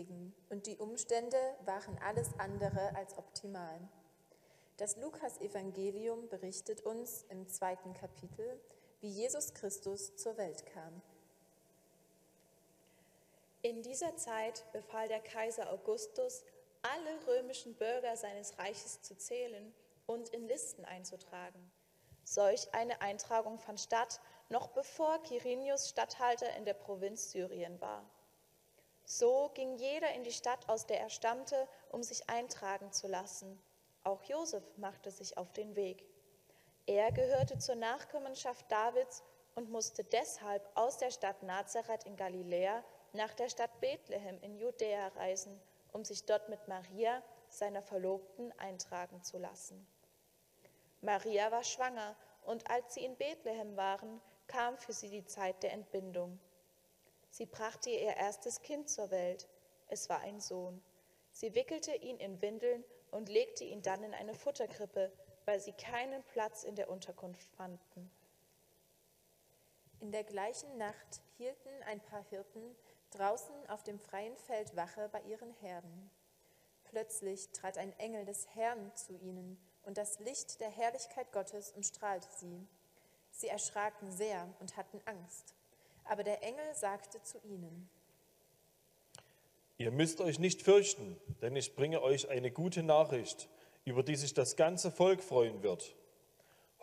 Entgegen 0.06 0.34
und 0.50 0.68
die 0.68 0.78
Umstände 0.78 1.38
waren 1.66 1.98
alles 2.00 2.30
andere 2.38 2.96
als 2.96 3.18
optimal. 3.18 3.80
Das 4.78 4.98
Lukas-Evangelium 4.98 6.28
berichtet 6.30 6.82
uns 6.82 7.24
im 7.30 7.48
zweiten 7.48 7.94
Kapitel, 7.94 8.60
wie 9.02 9.10
Jesus 9.10 9.54
Christus 9.54 10.16
zur 10.16 10.38
Welt 10.38 10.66
kam. 10.68 11.02
In 13.62 13.82
dieser 13.82 14.16
Zeit 14.18 14.66
befahl 14.74 15.08
der 15.08 15.22
Kaiser 15.22 15.72
Augustus, 15.72 16.44
alle 16.84 17.28
römischen 17.28 17.74
Bürger 17.76 18.16
seines 18.16 18.60
Reiches 18.60 19.02
zu 19.02 19.18
zählen 19.18 19.74
und 20.06 20.30
in 20.30 20.48
Listen 20.48 20.86
einzutragen. 20.86 21.72
Solch 22.24 22.72
eine 22.74 23.02
Eintragung 23.02 23.58
fand 23.58 23.80
statt, 23.80 24.20
noch 24.50 24.68
bevor 24.70 25.22
Quirinius 25.24 25.90
Statthalter 25.90 26.56
in 26.58 26.66
der 26.66 26.76
Provinz 26.76 27.32
Syrien 27.32 27.82
war. 27.82 28.06
So 29.06 29.52
ging 29.54 29.78
jeder 29.78 30.14
in 30.14 30.24
die 30.24 30.32
Stadt, 30.32 30.68
aus 30.68 30.88
der 30.88 31.00
er 31.00 31.10
stammte, 31.10 31.68
um 31.90 32.02
sich 32.02 32.30
eintragen 32.30 32.92
zu 32.92 33.08
lassen. 33.08 33.62
Auch 34.04 34.24
Josef 34.24 34.64
machte 34.78 35.12
sich 35.12 35.38
auf 35.38 35.54
den 35.54 35.76
Weg. 35.76 36.06
Er 36.88 37.12
gehörte 37.12 37.58
zur 37.58 37.76
Nachkommenschaft 37.76 38.72
Davids 38.72 39.24
und 39.56 39.70
musste 39.70 40.04
deshalb 40.04 40.68
aus 40.76 40.98
der 40.98 41.12
Stadt 41.12 41.42
Nazareth 41.44 42.04
in 42.04 42.16
Galiläa 42.16 42.84
nach 43.14 43.34
der 43.34 43.50
Stadt 43.50 43.80
Bethlehem 43.80 44.40
in 44.42 44.58
Judäa 44.58 45.08
reisen, 45.10 45.60
um 45.94 46.04
sich 46.04 46.26
dort 46.26 46.50
mit 46.50 46.68
Maria, 46.68 47.24
seiner 47.48 47.82
Verlobten, 47.82 48.52
eintragen 48.60 49.24
zu 49.24 49.38
lassen. 49.38 49.88
Maria 51.02 51.52
war 51.52 51.64
schwanger 51.64 52.16
und 52.44 52.70
als 52.70 52.94
sie 52.96 53.06
in 53.06 53.16
Bethlehem 53.16 53.78
waren, 53.78 54.22
kam 54.48 54.78
für 54.78 54.94
sie 54.94 55.10
die 55.10 55.26
Zeit 55.26 55.64
der 55.64 55.74
Entbindung. 55.74 56.40
Sie 57.36 57.46
brachte 57.46 57.90
ihr 57.90 58.16
erstes 58.16 58.62
Kind 58.62 58.90
zur 58.90 59.12
Welt. 59.12 59.50
Es 59.90 60.08
war 60.08 60.22
ein 60.22 60.40
Sohn. 60.40 60.82
Sie 61.34 61.54
wickelte 61.54 61.94
ihn 61.94 62.18
in 62.18 62.42
Windeln 62.42 62.86
und 63.12 63.28
legte 63.28 63.66
ihn 63.66 63.82
dann 63.82 64.04
in 64.04 64.14
eine 64.14 64.34
Futterkrippe, 64.34 65.12
weil 65.44 65.60
sie 65.60 65.74
keinen 65.74 66.24
Platz 66.24 66.64
in 66.64 66.76
der 66.76 66.90
Unterkunft 66.90 67.52
fanden. 67.58 68.10
In 70.00 70.14
der 70.14 70.24
gleichen 70.24 70.78
Nacht 70.78 71.22
hielten 71.36 71.84
ein 71.88 72.00
paar 72.00 72.24
Hirten 72.30 72.74
draußen 73.12 73.68
auf 73.68 73.84
dem 73.84 74.00
freien 74.00 74.38
Feld 74.38 74.74
Wache 74.78 75.10
bei 75.10 75.20
ihren 75.24 75.52
Herden. 75.56 76.10
Plötzlich 76.86 77.50
trat 77.50 77.78
ein 77.78 77.92
Engel 78.00 78.24
des 78.24 78.48
Herrn 78.56 78.96
zu 78.96 79.12
ihnen, 79.12 79.62
und 79.84 79.98
das 79.98 80.20
Licht 80.20 80.62
der 80.62 80.70
Herrlichkeit 80.70 81.34
Gottes 81.34 81.74
umstrahlte 81.74 82.30
sie. 82.38 82.66
Sie 83.32 83.50
erschraken 83.50 84.10
sehr 84.10 84.48
und 84.62 84.78
hatten 84.78 85.02
Angst. 85.04 85.54
Aber 86.06 86.24
der 86.24 86.44
Engel 86.44 86.74
sagte 86.74 87.22
zu 87.24 87.40
ihnen, 87.44 87.90
Ihr 89.78 89.92
müsst 89.92 90.22
euch 90.22 90.40
nicht 90.40 90.62
fürchten, 90.62 91.20
denn 91.42 91.56
ich 91.58 91.76
bringe 91.76 92.02
euch 92.02 92.30
eine 92.30 92.50
gute 92.50 92.82
Nachricht, 92.82 93.50
über 93.84 94.04
die 94.04 94.16
sich 94.16 94.34
das 94.34 94.56
ganze 94.56 94.90
Volk 94.90 95.22
freuen 95.22 95.64
wird. 95.64 95.96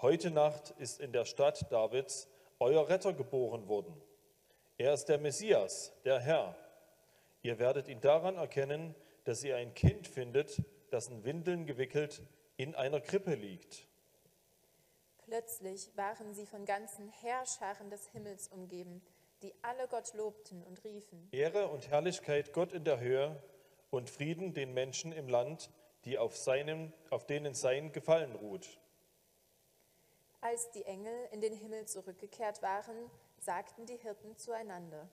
Heute 0.02 0.30
Nacht 0.30 0.74
ist 0.78 1.00
in 1.00 1.12
der 1.12 1.24
Stadt 1.24 1.72
Davids 1.72 2.28
euer 2.58 2.88
Retter 2.88 3.14
geboren 3.14 3.66
worden. 3.66 3.94
Er 4.76 4.92
ist 4.92 5.06
der 5.06 5.18
Messias, 5.18 5.92
der 6.04 6.20
Herr. 6.20 6.54
Ihr 7.40 7.58
werdet 7.58 7.88
ihn 7.88 8.00
daran 8.00 8.36
erkennen, 8.36 8.94
dass 9.24 9.42
ihr 9.42 9.56
ein 9.56 9.72
Kind 9.74 10.06
findet, 10.06 10.62
das 10.90 11.08
in 11.08 11.24
Windeln 11.24 11.64
gewickelt 11.64 12.22
in 12.56 12.74
einer 12.74 13.00
Krippe 13.00 13.34
liegt. 13.34 13.86
Plötzlich 15.24 15.90
waren 15.96 16.34
sie 16.34 16.46
von 16.46 16.66
ganzen 16.66 17.08
Heerscharen 17.08 17.88
des 17.88 18.08
Himmels 18.08 18.48
umgeben, 18.48 19.00
die 19.42 19.54
alle 19.62 19.88
Gott 19.88 20.14
lobten 20.14 20.62
und 20.62 20.82
riefen. 20.84 21.28
Ehre 21.32 21.68
und 21.68 21.88
Herrlichkeit 21.88 22.52
Gott 22.52 22.72
in 22.72 22.84
der 22.84 23.00
Höhe 23.00 23.42
und 23.90 24.08
Frieden 24.08 24.54
den 24.54 24.72
Menschen 24.72 25.12
im 25.12 25.28
Land, 25.28 25.70
die 26.04 26.18
auf, 26.18 26.36
seinem, 26.36 26.92
auf 27.10 27.26
denen 27.26 27.54
sein 27.54 27.92
Gefallen 27.92 28.34
ruht. 28.34 28.78
Als 30.40 30.70
die 30.70 30.84
Engel 30.84 31.28
in 31.30 31.40
den 31.40 31.54
Himmel 31.54 31.86
zurückgekehrt 31.86 32.62
waren, 32.62 33.10
sagten 33.38 33.86
die 33.86 33.96
Hirten 33.96 34.36
zueinander. 34.36 35.08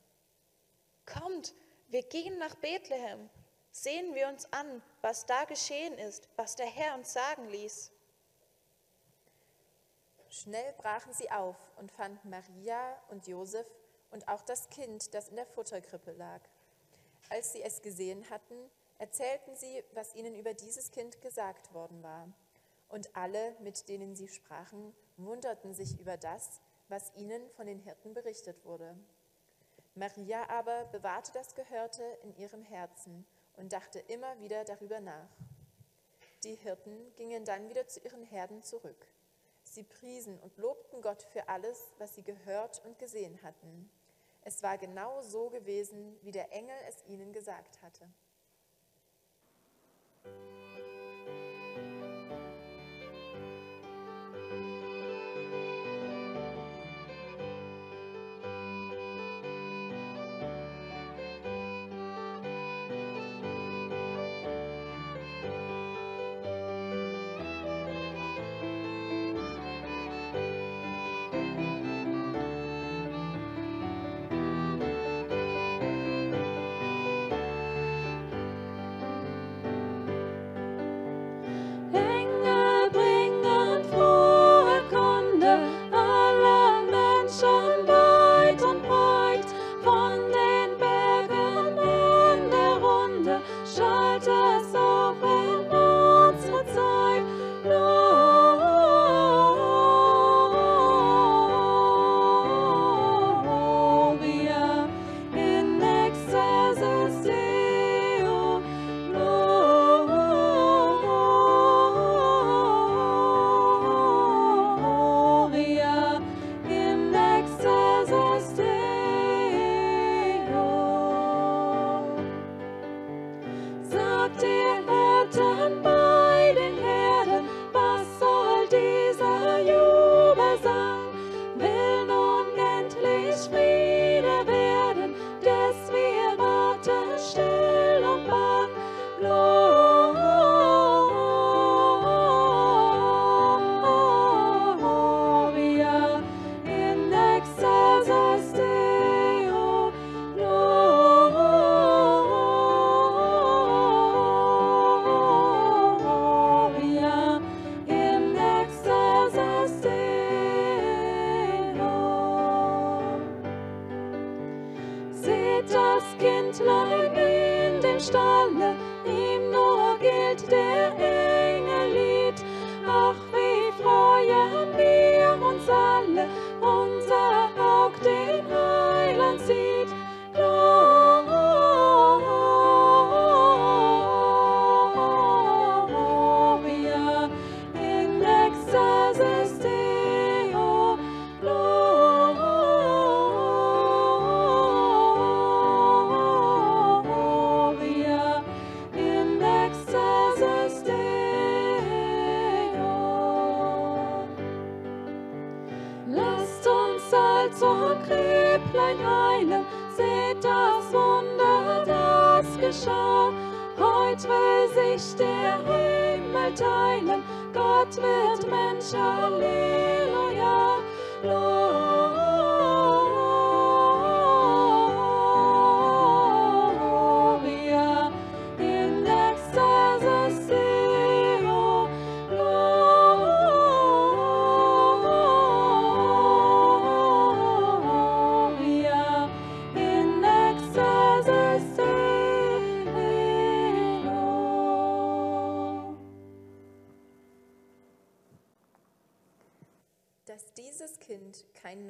Kommt, 1.05 1.53
wir 1.89 2.03
gehen 2.03 2.37
nach 2.39 2.55
Bethlehem. 2.55 3.29
Sehen 3.71 4.15
wir 4.15 4.27
uns 4.27 4.51
an, 4.51 4.81
was 5.01 5.25
da 5.25 5.43
geschehen 5.45 5.97
ist, 5.97 6.27
was 6.35 6.55
der 6.55 6.65
Herr 6.65 6.95
uns 6.95 7.13
sagen 7.13 7.47
ließ. 7.49 7.91
Schnell 10.29 10.73
brachen 10.77 11.13
sie 11.13 11.29
auf 11.31 11.57
und 11.77 11.91
fanden 11.91 12.29
Maria 12.29 12.99
und 13.09 13.27
Josef 13.27 13.67
und 14.11 14.27
auch 14.27 14.41
das 14.41 14.69
Kind, 14.69 15.13
das 15.13 15.29
in 15.29 15.35
der 15.35 15.45
Futterkrippe 15.45 16.11
lag. 16.11 16.41
Als 17.29 17.53
sie 17.53 17.61
es 17.61 17.81
gesehen 17.81 18.29
hatten, 18.29 18.55
erzählten 18.97 19.55
sie, 19.55 19.83
was 19.93 20.15
ihnen 20.15 20.35
über 20.35 20.53
dieses 20.53 20.91
Kind 20.91 21.21
gesagt 21.21 21.73
worden 21.73 22.01
war. 22.03 22.27
Und 22.89 23.15
alle, 23.15 23.55
mit 23.59 23.87
denen 23.87 24.15
sie 24.15 24.27
sprachen, 24.27 24.93
wunderten 25.17 25.73
sich 25.73 25.99
über 25.99 26.17
das, 26.17 26.59
was 26.87 27.13
ihnen 27.15 27.49
von 27.51 27.67
den 27.67 27.79
Hirten 27.79 28.13
berichtet 28.13 28.65
wurde. 28.65 28.97
Maria 29.95 30.49
aber 30.49 30.85
bewahrte 30.85 31.31
das 31.33 31.53
Gehörte 31.55 32.03
in 32.23 32.35
ihrem 32.37 32.63
Herzen 32.63 33.25
und 33.57 33.73
dachte 33.73 33.99
immer 33.99 34.39
wieder 34.39 34.63
darüber 34.63 34.99
nach. 34.99 35.29
Die 36.43 36.55
Hirten 36.55 37.13
gingen 37.15 37.45
dann 37.45 37.69
wieder 37.69 37.87
zu 37.87 37.99
ihren 37.99 38.23
Herden 38.23 38.63
zurück. 38.63 39.07
Sie 39.63 39.83
priesen 39.83 40.39
und 40.39 40.57
lobten 40.57 41.01
Gott 41.01 41.21
für 41.21 41.47
alles, 41.47 41.93
was 41.97 42.15
sie 42.15 42.23
gehört 42.23 42.83
und 42.85 42.97
gesehen 42.97 43.41
hatten. 43.43 43.89
Es 44.41 44.63
war 44.63 44.77
genau 44.77 45.21
so 45.21 45.49
gewesen, 45.49 46.17
wie 46.21 46.31
der 46.31 46.51
Engel 46.51 46.75
es 46.87 47.05
ihnen 47.05 47.33
gesagt 47.33 47.81
hatte. 47.81 48.09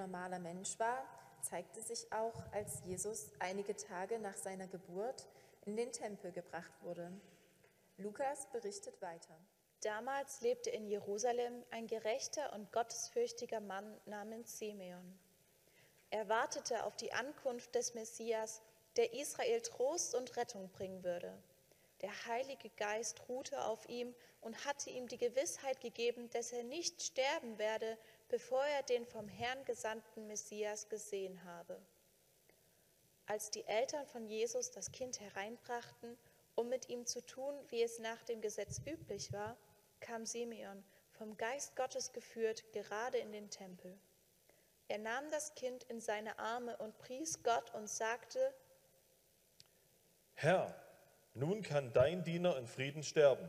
Normaler 0.10 0.40
Mensch 0.40 0.80
war, 0.80 1.06
zeigte 1.44 1.82
sich 1.82 2.12
auch, 2.12 2.34
als 2.52 2.82
Jesus 2.84 3.30
einige 3.38 3.76
Tage 3.76 4.18
nach 4.18 4.36
seiner 4.36 4.68
Geburt 4.68 5.28
in 5.66 5.76
den 5.76 5.92
Tempel 5.92 6.32
gebracht 6.32 6.72
wurde. 6.82 7.12
Lukas 7.98 8.48
berichtet 8.52 9.00
weiter. 9.04 9.38
Damals 9.82 10.42
lebte 10.42 10.72
in 10.72 10.88
Jerusalem 10.88 11.64
ein 11.70 11.86
gerechter 11.86 12.54
und 12.54 12.72
gottesfürchtiger 12.72 13.60
Mann 13.60 14.02
namens 14.06 14.58
Simeon. 14.58 15.20
Er 16.10 16.28
wartete 16.28 16.86
auf 16.86 16.98
die 16.98 17.14
Ankunft 17.14 17.76
des 17.76 17.94
Messias, 17.94 18.64
der 18.96 19.14
Israel 19.14 19.62
Trost 19.62 20.16
und 20.16 20.36
Rettung 20.38 20.70
bringen 20.72 21.04
würde. 21.04 21.32
Der 22.02 22.26
Heilige 22.26 22.72
Geist 22.72 23.22
ruhte 23.30 23.64
auf 23.66 23.88
ihm 23.88 24.16
und 24.42 24.66
hatte 24.66 24.90
ihm 24.90 25.08
die 25.08 25.20
Gewissheit 25.20 25.80
gegeben, 25.82 26.30
dass 26.32 26.52
er 26.52 26.64
nicht 26.64 27.02
sterben 27.04 27.60
werde, 27.60 27.98
bevor 28.30 28.64
er 28.64 28.84
den 28.84 29.06
vom 29.06 29.28
Herrn 29.28 29.66
gesandten 29.66 30.28
Messias 30.28 30.88
gesehen 30.88 31.44
habe. 31.44 31.82
Als 33.26 33.52
die 33.52 33.66
Eltern 33.66 34.06
von 34.08 34.26
Jesus 34.26 34.72
das 34.72 34.92
Kind 34.92 35.20
hereinbrachten, 35.20 36.18
um 36.56 36.70
mit 36.70 36.90
ihm 36.90 37.06
zu 37.06 37.26
tun, 37.26 37.54
wie 37.70 37.84
es 37.84 38.00
nach 38.00 38.24
dem 38.24 38.42
Gesetz 38.42 38.82
üblich 38.86 39.34
war, 39.34 39.58
kam 40.00 40.26
Simeon, 40.26 40.84
vom 41.12 41.38
Geist 41.38 41.76
Gottes 41.76 42.12
geführt, 42.12 42.72
gerade 42.72 43.18
in 43.18 43.32
den 43.32 43.50
Tempel. 43.50 44.00
Er 44.88 44.98
nahm 44.98 45.30
das 45.30 45.54
Kind 45.56 45.84
in 45.84 46.02
seine 46.02 46.40
Arme 46.40 46.76
und 46.78 46.98
pries 46.98 47.44
Gott 47.44 47.74
und 47.74 47.88
sagte, 47.88 48.54
Herr, 50.34 50.74
nun 51.34 51.62
kann 51.62 51.94
dein 51.94 52.24
Diener 52.24 52.58
in 52.58 52.66
Frieden 52.66 53.04
sterben, 53.04 53.48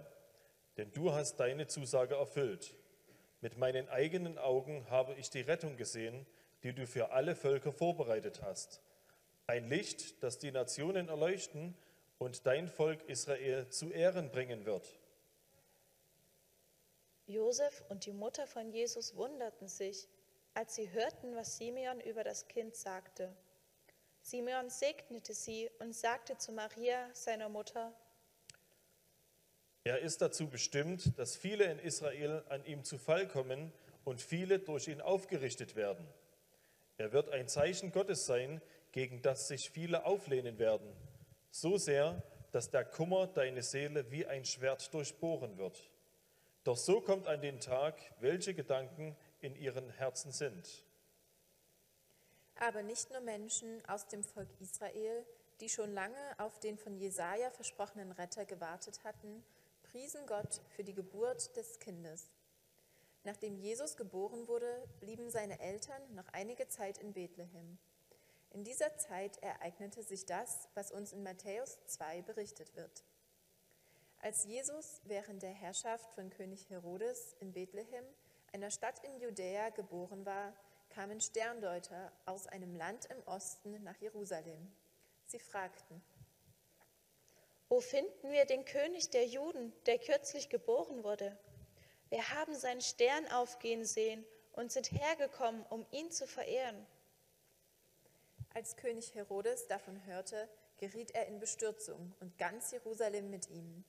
denn 0.76 0.92
du 0.92 1.12
hast 1.12 1.36
deine 1.36 1.66
Zusage 1.66 2.16
erfüllt. 2.16 2.74
Mit 3.40 3.56
meinen 3.56 3.88
eigenen 3.88 4.38
Augen 4.38 4.88
habe 4.90 5.14
ich 5.14 5.30
die 5.30 5.40
Rettung 5.40 5.76
gesehen, 5.76 6.26
die 6.62 6.74
du 6.74 6.86
für 6.86 7.12
alle 7.12 7.34
Völker 7.34 7.72
vorbereitet 7.72 8.42
hast. 8.42 8.80
Ein 9.46 9.68
Licht, 9.68 10.22
das 10.22 10.38
die 10.38 10.52
Nationen 10.52 11.08
erleuchten 11.08 11.74
und 12.18 12.46
dein 12.46 12.68
Volk 12.68 13.02
Israel 13.08 13.68
zu 13.68 13.90
Ehren 13.90 14.30
bringen 14.30 14.66
wird. 14.66 14.98
Josef 17.26 17.82
und 17.88 18.06
die 18.06 18.12
Mutter 18.12 18.46
von 18.46 18.70
Jesus 18.70 19.16
wunderten 19.16 19.68
sich, 19.68 20.08
als 20.52 20.74
sie 20.74 20.90
hörten, 20.90 21.34
was 21.34 21.56
Simeon 21.56 22.00
über 22.00 22.24
das 22.24 22.48
Kind 22.48 22.74
sagte. 22.74 23.34
Simeon 24.20 24.68
segnete 24.68 25.32
sie 25.32 25.70
und 25.78 25.94
sagte 25.94 26.36
zu 26.36 26.52
Maria, 26.52 27.08
seiner 27.14 27.48
Mutter, 27.48 27.94
Er 29.84 30.00
ist 30.00 30.20
dazu 30.20 30.48
bestimmt, 30.48 31.18
dass 31.18 31.36
viele 31.36 31.64
in 31.64 31.78
Israel 31.78 32.44
an 32.48 32.64
ihm 32.64 32.84
zu 32.84 32.98
Fall 32.98 33.26
kommen 33.26 33.72
und 34.04 34.20
viele 34.20 34.58
durch 34.58 34.88
ihn 34.88 35.00
aufgerichtet 35.00 35.74
werden. 35.74 36.06
Er 36.98 37.12
wird 37.12 37.30
ein 37.30 37.48
Zeichen 37.48 37.92
Gottes 37.92 38.26
sein, 38.26 38.60
gegen 38.92 39.22
das 39.22 39.48
sich 39.48 39.70
viele 39.70 40.04
auflehnen 40.04 40.58
werden, 40.58 40.92
so 41.50 41.78
sehr, 41.78 42.22
dass 42.52 42.70
der 42.70 42.84
Kummer 42.84 43.26
deine 43.28 43.62
Seele 43.62 44.10
wie 44.10 44.26
ein 44.26 44.44
Schwert 44.44 44.92
durchbohren 44.92 45.56
wird. 45.56 45.90
Doch 46.64 46.76
so 46.76 47.00
kommt 47.00 47.26
an 47.26 47.40
den 47.40 47.60
Tag, 47.60 47.98
welche 48.20 48.52
Gedanken 48.52 49.16
in 49.40 49.56
ihren 49.56 49.88
Herzen 49.90 50.32
sind. 50.32 50.84
Aber 52.56 52.82
nicht 52.82 53.10
nur 53.10 53.20
Menschen 53.20 53.82
aus 53.88 54.06
dem 54.08 54.22
Volk 54.22 54.48
Israel, 54.60 55.24
die 55.60 55.70
schon 55.70 55.94
lange 55.94 56.18
auf 56.38 56.58
den 56.60 56.76
von 56.76 56.98
Jesaja 56.98 57.50
versprochenen 57.50 58.12
Retter 58.12 58.44
gewartet 58.44 59.02
hatten, 59.04 59.42
priesen 59.90 60.24
Gott 60.26 60.60
für 60.76 60.84
die 60.84 60.94
Geburt 60.94 61.56
des 61.56 61.80
Kindes. 61.80 62.30
Nachdem 63.24 63.56
Jesus 63.56 63.96
geboren 63.96 64.46
wurde, 64.46 64.88
blieben 65.00 65.30
seine 65.30 65.58
Eltern 65.58 66.14
noch 66.14 66.28
einige 66.32 66.68
Zeit 66.68 66.98
in 66.98 67.12
Bethlehem. 67.12 67.78
In 68.50 68.62
dieser 68.64 68.96
Zeit 68.98 69.38
ereignete 69.42 70.02
sich 70.02 70.26
das, 70.26 70.68
was 70.74 70.92
uns 70.92 71.12
in 71.12 71.22
Matthäus 71.22 71.78
2 71.86 72.22
berichtet 72.22 72.74
wird. 72.76 73.04
Als 74.20 74.44
Jesus 74.44 75.00
während 75.04 75.42
der 75.42 75.52
Herrschaft 75.52 76.12
von 76.14 76.30
König 76.30 76.70
Herodes 76.70 77.34
in 77.40 77.52
Bethlehem, 77.52 78.04
einer 78.52 78.70
Stadt 78.70 79.02
in 79.04 79.18
Judäa, 79.18 79.70
geboren 79.70 80.24
war, 80.24 80.52
kamen 80.90 81.20
Sterndeuter 81.20 82.12
aus 82.26 82.46
einem 82.46 82.76
Land 82.76 83.06
im 83.06 83.22
Osten 83.26 83.82
nach 83.82 83.96
Jerusalem. 83.96 84.70
Sie 85.26 85.38
fragten, 85.38 86.02
Wo 87.70 87.80
finden 87.80 88.32
wir 88.32 88.46
den 88.46 88.64
König 88.64 89.10
der 89.10 89.24
Juden, 89.26 89.72
der 89.86 90.00
kürzlich 90.00 90.48
geboren 90.48 91.04
wurde? 91.04 91.38
Wir 92.08 92.28
haben 92.30 92.56
seinen 92.56 92.80
Stern 92.80 93.28
aufgehen 93.28 93.84
sehen 93.84 94.24
und 94.54 94.72
sind 94.72 94.90
hergekommen, 94.90 95.64
um 95.70 95.86
ihn 95.92 96.10
zu 96.10 96.26
verehren. 96.26 96.84
Als 98.54 98.74
König 98.74 99.14
Herodes 99.14 99.68
davon 99.68 100.04
hörte, 100.04 100.48
geriet 100.78 101.12
er 101.12 101.28
in 101.28 101.38
Bestürzung 101.38 102.12
und 102.18 102.36
ganz 102.38 102.72
Jerusalem 102.72 103.30
mit 103.30 103.48
ihm. 103.48 103.84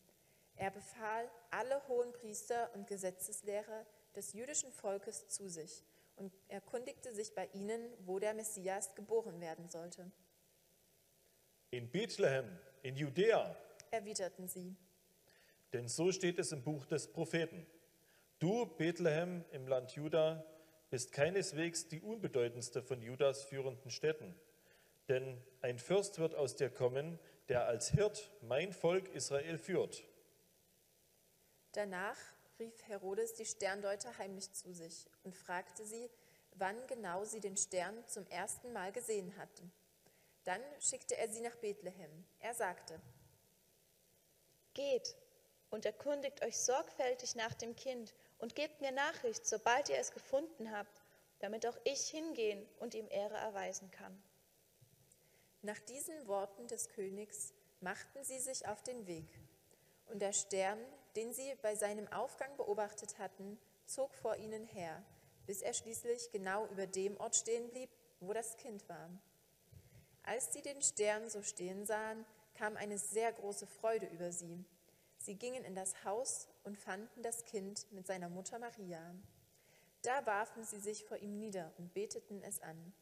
Er 0.57 0.69
befahl 0.69 1.27
alle 1.49 1.81
Hohenpriester 1.87 2.69
und 2.75 2.85
Gesetzeslehrer 2.85 3.87
des 4.15 4.33
jüdischen 4.33 4.71
Volkes 4.71 5.27
zu 5.27 5.49
sich 5.49 5.83
und 6.17 6.31
erkundigte 6.49 7.15
sich 7.15 7.33
bei 7.33 7.49
ihnen, 7.53 7.91
wo 8.05 8.19
der 8.19 8.35
Messias 8.35 8.93
geboren 8.93 9.41
werden 9.41 9.67
sollte. 9.69 10.11
In 11.71 11.89
Bethlehem, 11.89 12.59
in 12.83 12.95
Judäa, 12.95 13.55
Erwiderten 13.91 14.47
sie, 14.47 14.75
denn 15.73 15.87
so 15.87 16.11
steht 16.11 16.39
es 16.39 16.51
im 16.51 16.63
Buch 16.63 16.85
des 16.85 17.11
Propheten. 17.11 17.65
Du, 18.39 18.65
Bethlehem 18.65 19.45
im 19.51 19.67
Land 19.67 19.91
Juda, 19.91 20.45
bist 20.89 21.13
keineswegs 21.13 21.87
die 21.87 22.01
unbedeutendste 22.01 22.81
von 22.81 23.01
Judas 23.01 23.43
führenden 23.43 23.91
Städten. 23.91 24.35
Denn 25.07 25.41
ein 25.61 25.79
Fürst 25.79 26.19
wird 26.19 26.35
aus 26.35 26.55
dir 26.55 26.69
kommen, 26.69 27.19
der 27.47 27.67
als 27.67 27.89
Hirt 27.89 28.31
mein 28.41 28.73
Volk 28.73 29.07
Israel 29.13 29.57
führt. 29.57 30.03
Danach 31.71 32.17
rief 32.59 32.87
Herodes 32.87 33.33
die 33.33 33.45
Sterndeuter 33.45 34.17
heimlich 34.17 34.51
zu 34.51 34.73
sich 34.73 35.09
und 35.23 35.35
fragte 35.35 35.85
sie, 35.85 36.09
wann 36.55 36.75
genau 36.87 37.23
sie 37.23 37.39
den 37.39 37.55
Stern 37.55 37.95
zum 38.07 38.27
ersten 38.27 38.73
Mal 38.73 38.91
gesehen 38.91 39.37
hatten. 39.37 39.71
Dann 40.43 40.61
schickte 40.79 41.15
er 41.17 41.29
sie 41.29 41.41
nach 41.41 41.55
Bethlehem. 41.55 42.25
Er 42.39 42.53
sagte, 42.53 42.99
Geht 44.73 45.15
und 45.69 45.85
erkundigt 45.85 46.43
euch 46.43 46.57
sorgfältig 46.57 47.35
nach 47.35 47.53
dem 47.53 47.75
Kind 47.75 48.13
und 48.39 48.55
gebt 48.55 48.81
mir 48.81 48.91
Nachricht, 48.91 49.45
sobald 49.45 49.89
ihr 49.89 49.97
es 49.97 50.11
gefunden 50.11 50.71
habt, 50.71 51.01
damit 51.39 51.65
auch 51.65 51.77
ich 51.83 52.07
hingehen 52.09 52.67
und 52.79 52.93
ihm 52.93 53.07
Ehre 53.09 53.37
erweisen 53.37 53.89
kann. 53.91 54.21
Nach 55.61 55.79
diesen 55.79 56.27
Worten 56.27 56.67
des 56.67 56.89
Königs 56.89 57.53
machten 57.81 58.23
sie 58.23 58.39
sich 58.39 58.67
auf 58.67 58.81
den 58.83 59.07
Weg. 59.07 59.27
Und 60.07 60.21
der 60.21 60.33
Stern, 60.33 60.79
den 61.15 61.33
sie 61.33 61.55
bei 61.61 61.75
seinem 61.75 62.07
Aufgang 62.11 62.55
beobachtet 62.57 63.19
hatten, 63.19 63.59
zog 63.85 64.13
vor 64.15 64.35
ihnen 64.37 64.65
her, 64.65 65.03
bis 65.45 65.61
er 65.61 65.73
schließlich 65.73 66.31
genau 66.31 66.67
über 66.67 66.87
dem 66.87 67.17
Ort 67.17 67.35
stehen 67.35 67.69
blieb, 67.69 67.89
wo 68.19 68.33
das 68.33 68.57
Kind 68.57 68.87
war. 68.89 69.09
Als 70.23 70.53
sie 70.53 70.61
den 70.61 70.81
Stern 70.81 71.29
so 71.29 71.41
stehen 71.41 71.85
sahen, 71.85 72.25
kam 72.61 72.77
eine 72.77 72.99
sehr 72.99 73.31
große 73.31 73.65
Freude 73.65 74.05
über 74.05 74.31
sie. 74.31 74.63
Sie 75.17 75.33
gingen 75.33 75.63
in 75.63 75.73
das 75.73 76.05
Haus 76.05 76.47
und 76.63 76.77
fanden 76.77 77.23
das 77.23 77.43
Kind 77.45 77.91
mit 77.91 78.05
seiner 78.05 78.29
Mutter 78.29 78.59
Maria. 78.59 79.15
Da 80.03 80.23
warfen 80.27 80.63
sie 80.63 80.79
sich 80.79 81.03
vor 81.05 81.17
ihm 81.17 81.39
nieder 81.39 81.73
und 81.79 81.95
beteten 81.95 82.43
es 82.43 82.61
an. 82.61 82.93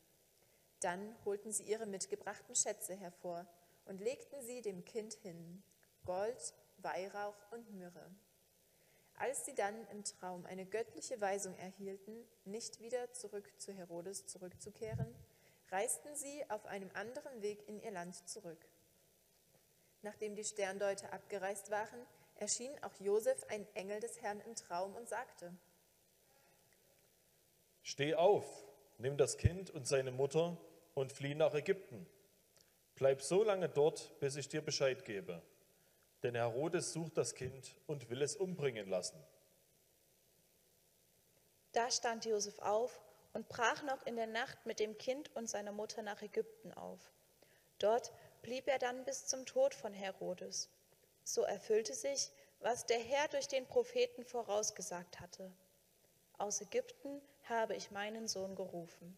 Dann 0.79 1.13
holten 1.25 1.51
sie 1.51 1.63
ihre 1.63 1.87
mitgebrachten 1.87 2.55
Schätze 2.55 2.95
hervor 2.95 3.45
und 3.83 3.99
legten 3.99 4.41
sie 4.41 4.61
dem 4.61 4.85
Kind 4.85 5.15
hin, 5.15 5.61
Gold, 6.05 6.53
Weihrauch 6.77 7.35
und 7.51 7.69
Myrrhe. 7.73 8.09
Als 9.15 9.43
sie 9.43 9.55
dann 9.55 9.85
im 9.87 10.05
Traum 10.05 10.45
eine 10.45 10.65
göttliche 10.65 11.19
Weisung 11.19 11.53
erhielten, 11.57 12.25
nicht 12.45 12.79
wieder 12.79 13.11
zurück 13.11 13.51
zu 13.57 13.73
Herodes 13.73 14.25
zurückzukehren, 14.25 15.13
reisten 15.69 16.15
sie 16.15 16.49
auf 16.49 16.65
einem 16.65 16.91
anderen 16.93 17.41
Weg 17.41 17.67
in 17.67 17.81
ihr 17.81 17.91
Land 17.91 18.15
zurück. 18.29 18.68
Nachdem 20.01 20.35
die 20.35 20.43
Sterndeuter 20.43 21.11
abgereist 21.11 21.71
waren, 21.71 22.05
erschien 22.35 22.71
auch 22.83 22.93
Josef 22.99 23.43
ein 23.49 23.67
Engel 23.75 23.99
des 23.99 24.21
Herrn 24.21 24.39
im 24.41 24.55
Traum 24.55 24.95
und 24.95 25.09
sagte, 25.09 25.53
Steh 27.81 28.15
auf, 28.15 28.45
nimm 28.97 29.17
das 29.17 29.37
Kind 29.37 29.71
und 29.71 29.87
seine 29.87 30.11
Mutter 30.11 30.57
und 30.93 31.11
flieh 31.11 31.35
nach 31.35 31.53
Ägypten. 31.53 32.05
Bleib 32.95 33.21
so 33.21 33.43
lange 33.43 33.69
dort, 33.69 34.19
bis 34.19 34.35
ich 34.35 34.47
dir 34.47 34.61
Bescheid 34.61 35.05
gebe. 35.05 35.41
Denn 36.23 36.35
Herodes 36.35 36.91
sucht 36.93 37.17
das 37.17 37.33
Kind 37.33 37.75
und 37.87 38.09
will 38.09 38.21
es 38.21 38.35
umbringen 38.35 38.89
lassen. 38.89 39.17
Da 41.71 41.89
stand 41.91 42.25
Josef 42.25 42.59
auf 42.59 43.01
und 43.33 43.47
brach 43.47 43.83
noch 43.83 44.05
in 44.05 44.15
der 44.15 44.27
Nacht 44.27 44.65
mit 44.65 44.79
dem 44.79 44.97
Kind 44.97 45.33
und 45.35 45.49
seiner 45.49 45.71
Mutter 45.71 46.01
nach 46.01 46.21
Ägypten 46.21 46.73
auf. 46.73 46.99
Dort 47.77 48.11
blieb 48.41 48.67
er 48.67 48.79
dann 48.79 49.03
bis 49.05 49.27
zum 49.27 49.45
Tod 49.45 49.73
von 49.73 49.93
Herodes. 49.93 50.69
So 51.23 51.43
erfüllte 51.43 51.93
sich, 51.93 52.31
was 52.59 52.85
der 52.85 52.99
Herr 52.99 53.27
durch 53.29 53.47
den 53.47 53.65
Propheten 53.65 54.23
vorausgesagt 54.23 55.19
hatte. 55.19 55.51
Aus 56.37 56.61
Ägypten 56.61 57.21
habe 57.43 57.75
ich 57.75 57.91
meinen 57.91 58.27
Sohn 58.27 58.55
gerufen. 58.55 59.17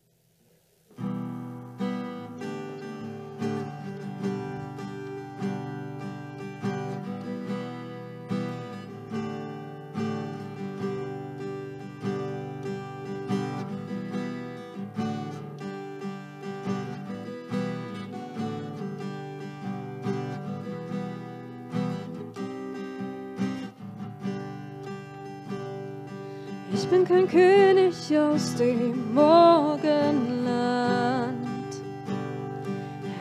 Kein 27.21 27.29
König 27.29 28.17
aus 28.17 28.55
dem 28.55 29.13
Morgenland. 29.13 29.85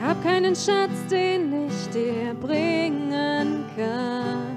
Hab 0.03 0.23
keinen 0.23 0.57
Schatz, 0.57 1.07
den 1.11 1.67
ich 1.67 1.89
dir 1.91 2.35
bringen 2.35 3.65
kann. 3.77 4.57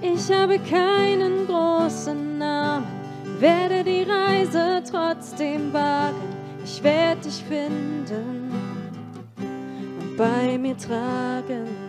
Ich 0.00 0.32
habe 0.32 0.58
keinen 0.58 1.46
großen 1.46 2.38
Namen, 2.38 2.86
werde 3.38 3.84
die 3.84 4.02
Reise 4.02 4.82
trotzdem 4.90 5.72
wagen. 5.72 6.16
Ich 6.64 6.82
werde 6.82 7.20
dich 7.20 7.44
finden 7.44 8.50
und 9.36 10.16
bei 10.16 10.58
mir 10.58 10.76
tragen. 10.76 11.85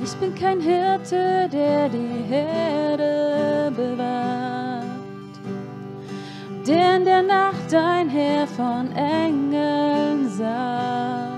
Ich 0.00 0.14
bin 0.14 0.32
kein 0.34 0.60
Hirte, 0.60 1.48
der 1.52 1.88
die 1.88 2.22
Herde 2.28 3.72
bewahrt, 3.74 4.84
der 6.66 6.96
in 6.96 7.04
der 7.04 7.22
Nacht 7.22 7.74
ein 7.74 8.08
Heer 8.08 8.46
von 8.46 8.92
Engeln 8.92 10.28
sah. 10.30 11.36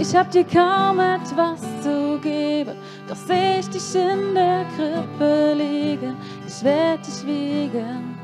Ich 0.00 0.16
hab 0.16 0.30
dir 0.30 0.44
kaum 0.44 0.98
etwas 1.00 1.60
zu 1.82 2.18
geben, 2.22 2.76
doch 3.08 3.16
seh 3.16 3.60
ich 3.60 3.68
dich 3.68 3.94
in 3.94 4.34
der 4.34 4.64
Krippe 4.74 5.54
liegen. 5.56 6.16
Ich 6.46 6.64
werd 6.64 7.06
dich 7.06 7.26
wiegen 7.26 8.18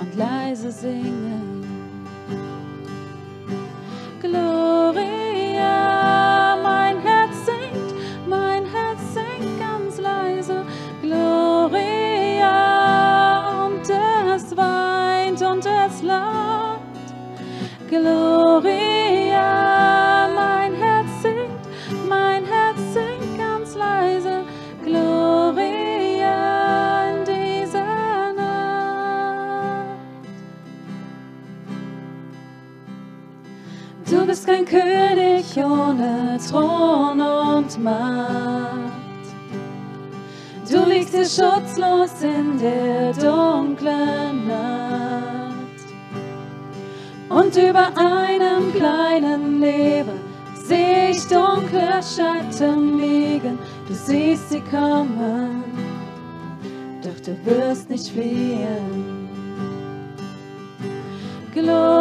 und 0.00 0.16
leise 0.16 0.72
singen. 0.72 1.60
Gloria, 4.20 4.69
Gloria, 17.90 19.48
mein 20.32 20.74
Herz 20.74 21.08
singt, 21.22 21.66
mein 22.08 22.44
Herz 22.44 22.78
singt 22.94 23.36
ganz 23.36 23.74
leise. 23.74 24.44
Gloria 24.84 26.36
in 27.10 27.24
dieser 27.24 28.32
Nacht. 28.34 29.88
Du 34.08 34.24
bist 34.24 34.46
kein 34.46 34.64
König 34.64 35.56
ohne 35.56 36.38
Thron 36.48 37.20
und 37.20 37.76
Macht. 37.82 38.92
Du 40.70 40.84
liegst 40.88 41.12
hier 41.12 41.24
schutzlos 41.24 42.22
in 42.22 42.56
der 42.56 43.12
dunklen 43.14 44.29
Und 47.30 47.56
über 47.56 47.96
einem 47.96 48.72
kleinen 48.74 49.60
Leben 49.60 50.18
seh 50.52 51.10
ich 51.10 51.22
dunkle 51.28 52.00
Schatten 52.02 52.98
liegen. 52.98 53.56
Du 53.86 53.94
siehst 53.94 54.50
sie 54.50 54.60
kommen, 54.60 55.62
doch 57.02 57.20
du 57.24 57.36
wirst 57.44 57.88
nicht 57.88 58.08
fliehen. 58.08 59.28
Gloria, 61.54 61.99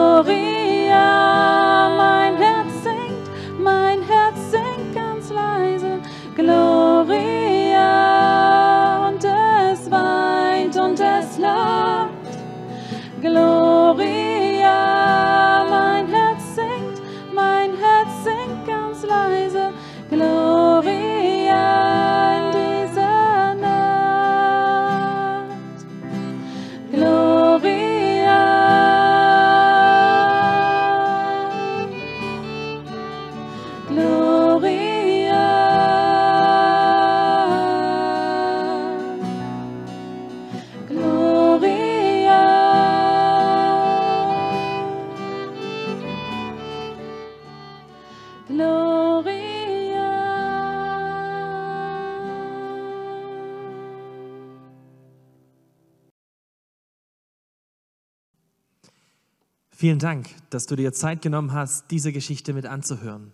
Vielen 59.79 59.99
Dank, 59.99 60.27
dass 60.49 60.65
du 60.65 60.75
dir 60.75 60.91
Zeit 60.91 61.21
genommen 61.21 61.53
hast, 61.53 61.89
diese 61.89 62.11
Geschichte 62.11 62.51
mit 62.51 62.65
anzuhören. 62.65 63.31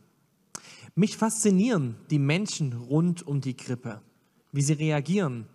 Mich 0.93 1.17
faszinieren 1.17 1.95
die 2.11 2.19
Menschen 2.19 2.73
rund 2.73 3.25
um 3.25 3.41
die 3.41 3.55
Krippe, 3.55 3.99
wie 4.51 4.61
sie 4.61 4.73
reagieren, 4.73 5.47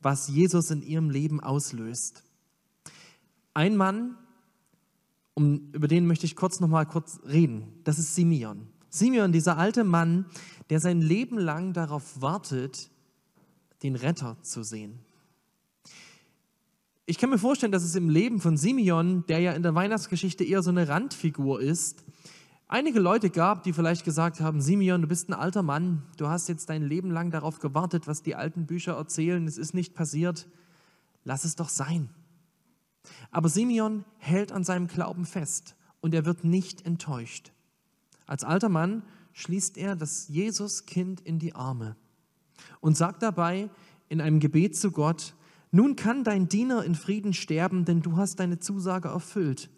was 0.00 0.28
Jesus 0.28 0.70
in 0.70 0.82
ihrem 0.82 1.10
Leben 1.10 1.40
auslöst. 1.40 2.22
Ein 3.54 3.76
Mann, 3.76 4.16
um, 5.34 5.72
über 5.72 5.88
den 5.88 6.06
möchte 6.06 6.26
ich 6.26 6.36
kurz 6.36 6.60
noch 6.60 6.68
mal 6.68 6.86
kurz 6.86 7.18
reden, 7.26 7.72
das 7.82 7.98
ist 7.98 8.14
Simeon. 8.14 8.68
Simeon, 8.90 9.32
dieser 9.32 9.58
alte 9.58 9.82
Mann, 9.82 10.26
der 10.70 10.78
sein 10.78 11.00
Leben 11.00 11.38
lang 11.38 11.72
darauf 11.72 12.20
wartet, 12.20 12.88
den 13.82 13.96
Retter 13.96 14.36
zu 14.42 14.62
sehen. 14.62 15.00
Ich 17.06 17.18
kann 17.18 17.28
mir 17.28 17.38
vorstellen, 17.38 17.72
dass 17.72 17.84
es 17.84 17.96
im 17.96 18.08
Leben 18.08 18.40
von 18.40 18.56
Simeon, 18.56 19.26
der 19.26 19.38
ja 19.38 19.52
in 19.52 19.62
der 19.62 19.74
Weihnachtsgeschichte 19.74 20.42
eher 20.42 20.62
so 20.62 20.70
eine 20.70 20.88
Randfigur 20.88 21.60
ist, 21.60 22.02
einige 22.66 22.98
Leute 22.98 23.28
gab, 23.28 23.62
die 23.62 23.74
vielleicht 23.74 24.06
gesagt 24.06 24.40
haben, 24.40 24.62
Simeon, 24.62 25.02
du 25.02 25.08
bist 25.08 25.28
ein 25.28 25.34
alter 25.34 25.62
Mann, 25.62 26.02
du 26.16 26.28
hast 26.28 26.48
jetzt 26.48 26.70
dein 26.70 26.82
Leben 26.82 27.10
lang 27.10 27.30
darauf 27.30 27.58
gewartet, 27.58 28.06
was 28.06 28.22
die 28.22 28.34
alten 28.34 28.64
Bücher 28.64 28.94
erzählen, 28.94 29.46
es 29.46 29.58
ist 29.58 29.74
nicht 29.74 29.92
passiert, 29.92 30.48
lass 31.24 31.44
es 31.44 31.56
doch 31.56 31.68
sein. 31.68 32.08
Aber 33.30 33.50
Simeon 33.50 34.06
hält 34.16 34.50
an 34.50 34.64
seinem 34.64 34.86
Glauben 34.86 35.26
fest 35.26 35.76
und 36.00 36.14
er 36.14 36.24
wird 36.24 36.42
nicht 36.42 36.86
enttäuscht. 36.86 37.52
Als 38.26 38.44
alter 38.44 38.70
Mann 38.70 39.02
schließt 39.34 39.76
er 39.76 39.94
das 39.94 40.28
Jesuskind 40.28 41.20
in 41.20 41.38
die 41.38 41.54
Arme 41.54 41.96
und 42.80 42.96
sagt 42.96 43.22
dabei 43.22 43.68
in 44.08 44.22
einem 44.22 44.40
Gebet 44.40 44.74
zu 44.74 44.90
Gott, 44.90 45.34
nun 45.74 45.96
kann 45.96 46.22
dein 46.22 46.46
Diener 46.48 46.84
in 46.84 46.94
Frieden 46.94 47.32
sterben, 47.32 47.84
denn 47.84 48.00
du 48.00 48.16
hast 48.16 48.38
deine 48.38 48.60
Zusage 48.60 49.08
erfüllt. 49.08 49.70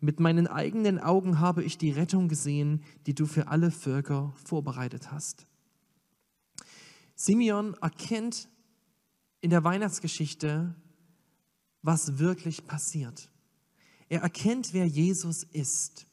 Mit 0.00 0.18
meinen 0.18 0.48
eigenen 0.48 0.98
Augen 0.98 1.38
habe 1.38 1.62
ich 1.62 1.78
die 1.78 1.92
Rettung 1.92 2.26
gesehen, 2.26 2.82
die 3.06 3.14
du 3.14 3.26
für 3.26 3.46
alle 3.46 3.70
Völker 3.70 4.34
vorbereitet 4.44 5.12
hast. 5.12 5.46
Simeon 7.14 7.74
erkennt 7.80 8.48
in 9.40 9.50
der 9.50 9.62
Weihnachtsgeschichte, 9.62 10.74
was 11.80 12.18
wirklich 12.18 12.66
passiert. 12.66 13.30
Er 14.08 14.22
erkennt, 14.22 14.74
wer 14.74 14.86
Jesus 14.86 15.44
ist. 15.44 16.08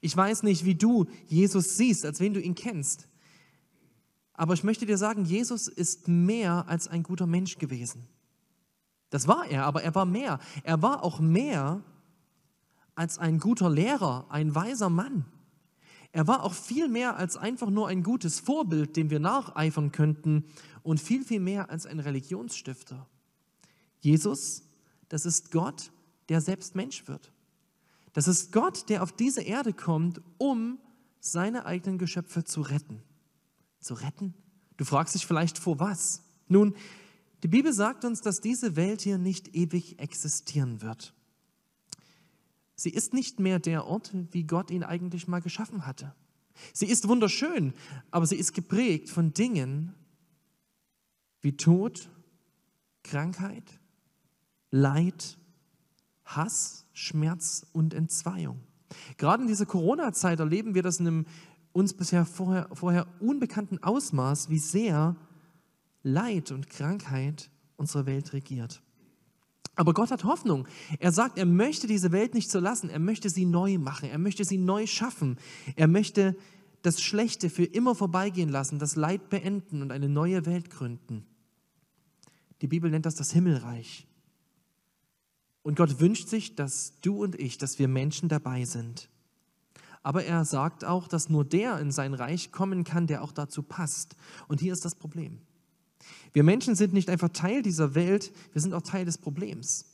Ich 0.00 0.16
weiß 0.16 0.42
nicht, 0.42 0.64
wie 0.64 0.74
du 0.74 1.06
Jesus 1.28 1.76
siehst, 1.76 2.04
als 2.04 2.18
wen 2.18 2.34
du 2.34 2.40
ihn 2.40 2.56
kennst. 2.56 3.06
Aber 4.32 4.54
ich 4.54 4.64
möchte 4.64 4.86
dir 4.86 4.98
sagen, 4.98 5.24
Jesus 5.24 5.68
ist 5.68 6.08
mehr 6.08 6.66
als 6.66 6.88
ein 6.88 7.04
guter 7.04 7.28
Mensch 7.28 7.58
gewesen. 7.58 8.08
Das 9.10 9.28
war 9.28 9.46
er, 9.46 9.64
aber 9.64 9.82
er 9.82 9.94
war 9.94 10.06
mehr. 10.06 10.38
Er 10.62 10.82
war 10.82 11.02
auch 11.02 11.20
mehr 11.20 11.82
als 12.94 13.18
ein 13.18 13.38
guter 13.38 13.70
Lehrer, 13.70 14.26
ein 14.30 14.54
weiser 14.54 14.90
Mann. 14.90 15.26
Er 16.12 16.26
war 16.26 16.44
auch 16.44 16.54
viel 16.54 16.88
mehr 16.88 17.16
als 17.16 17.36
einfach 17.36 17.68
nur 17.68 17.88
ein 17.88 18.02
gutes 18.02 18.40
Vorbild, 18.40 18.96
dem 18.96 19.10
wir 19.10 19.20
nacheifern 19.20 19.92
könnten 19.92 20.44
und 20.82 20.98
viel, 20.98 21.24
viel 21.24 21.40
mehr 21.40 21.68
als 21.68 21.84
ein 21.84 22.00
Religionsstifter. 22.00 23.06
Jesus, 24.00 24.62
das 25.08 25.26
ist 25.26 25.50
Gott, 25.50 25.92
der 26.28 26.40
selbst 26.40 26.74
Mensch 26.74 27.06
wird. 27.06 27.32
Das 28.14 28.28
ist 28.28 28.50
Gott, 28.50 28.88
der 28.88 29.02
auf 29.02 29.12
diese 29.12 29.42
Erde 29.42 29.74
kommt, 29.74 30.22
um 30.38 30.78
seine 31.20 31.66
eigenen 31.66 31.98
Geschöpfe 31.98 32.44
zu 32.44 32.62
retten. 32.62 33.02
Zu 33.80 33.94
retten? 33.94 34.32
Du 34.78 34.84
fragst 34.86 35.14
dich 35.14 35.26
vielleicht 35.26 35.58
vor 35.58 35.80
was? 35.80 36.22
Nun, 36.48 36.74
die 37.42 37.48
Bibel 37.48 37.72
sagt 37.72 38.04
uns, 38.04 38.20
dass 38.20 38.40
diese 38.40 38.76
Welt 38.76 39.02
hier 39.02 39.18
nicht 39.18 39.54
ewig 39.54 39.98
existieren 39.98 40.82
wird. 40.82 41.14
Sie 42.74 42.90
ist 42.90 43.14
nicht 43.14 43.40
mehr 43.40 43.58
der 43.58 43.86
Ort, 43.86 44.12
wie 44.32 44.44
Gott 44.44 44.70
ihn 44.70 44.84
eigentlich 44.84 45.28
mal 45.28 45.40
geschaffen 45.40 45.86
hatte. 45.86 46.14
Sie 46.72 46.86
ist 46.86 47.08
wunderschön, 47.08 47.74
aber 48.10 48.26
sie 48.26 48.36
ist 48.36 48.52
geprägt 48.52 49.10
von 49.10 49.32
Dingen 49.32 49.94
wie 51.42 51.56
Tod, 51.56 52.08
Krankheit, 53.02 53.80
Leid, 54.70 55.38
Hass, 56.24 56.86
Schmerz 56.92 57.66
und 57.72 57.94
Entzweiung. 57.94 58.60
Gerade 59.16 59.42
in 59.42 59.48
dieser 59.48 59.66
Corona-Zeit 59.66 60.40
erleben 60.40 60.74
wir 60.74 60.82
das 60.82 60.98
in 60.98 61.06
einem 61.06 61.26
uns 61.72 61.92
bisher 61.92 62.24
vorher, 62.24 62.68
vorher 62.72 63.06
unbekannten 63.20 63.82
Ausmaß, 63.82 64.48
wie 64.48 64.58
sehr 64.58 65.14
Leid 66.06 66.52
und 66.52 66.70
Krankheit 66.70 67.50
unsere 67.76 68.06
Welt 68.06 68.32
regiert. 68.32 68.80
Aber 69.74 69.92
Gott 69.92 70.12
hat 70.12 70.22
Hoffnung. 70.22 70.68
Er 71.00 71.10
sagt, 71.10 71.36
er 71.36 71.46
möchte 71.46 71.88
diese 71.88 72.12
Welt 72.12 72.32
nicht 72.32 72.48
so 72.48 72.60
lassen. 72.60 72.88
Er 72.88 73.00
möchte 73.00 73.28
sie 73.28 73.44
neu 73.44 73.78
machen. 73.78 74.08
Er 74.08 74.18
möchte 74.18 74.44
sie 74.44 74.56
neu 74.56 74.86
schaffen. 74.86 75.36
Er 75.74 75.88
möchte 75.88 76.36
das 76.82 77.02
Schlechte 77.02 77.50
für 77.50 77.64
immer 77.64 77.96
vorbeigehen 77.96 78.48
lassen, 78.48 78.78
das 78.78 78.94
Leid 78.94 79.28
beenden 79.30 79.82
und 79.82 79.90
eine 79.90 80.08
neue 80.08 80.46
Welt 80.46 80.70
gründen. 80.70 81.26
Die 82.62 82.68
Bibel 82.68 82.88
nennt 82.88 83.04
das 83.04 83.16
das 83.16 83.32
Himmelreich. 83.32 84.06
Und 85.62 85.76
Gott 85.76 85.98
wünscht 85.98 86.28
sich, 86.28 86.54
dass 86.54 87.00
du 87.00 87.24
und 87.24 87.34
ich, 87.34 87.58
dass 87.58 87.80
wir 87.80 87.88
Menschen 87.88 88.28
dabei 88.28 88.64
sind. 88.64 89.10
Aber 90.04 90.24
er 90.24 90.44
sagt 90.44 90.84
auch, 90.84 91.08
dass 91.08 91.28
nur 91.28 91.44
der 91.44 91.80
in 91.80 91.90
sein 91.90 92.14
Reich 92.14 92.52
kommen 92.52 92.84
kann, 92.84 93.08
der 93.08 93.24
auch 93.24 93.32
dazu 93.32 93.64
passt. 93.64 94.14
Und 94.46 94.60
hier 94.60 94.72
ist 94.72 94.84
das 94.84 94.94
Problem. 94.94 95.40
Wir 96.36 96.42
Menschen 96.42 96.74
sind 96.74 96.92
nicht 96.92 97.08
einfach 97.08 97.30
Teil 97.30 97.62
dieser 97.62 97.94
Welt, 97.94 98.30
wir 98.52 98.60
sind 98.60 98.74
auch 98.74 98.82
Teil 98.82 99.06
des 99.06 99.16
Problems. 99.16 99.86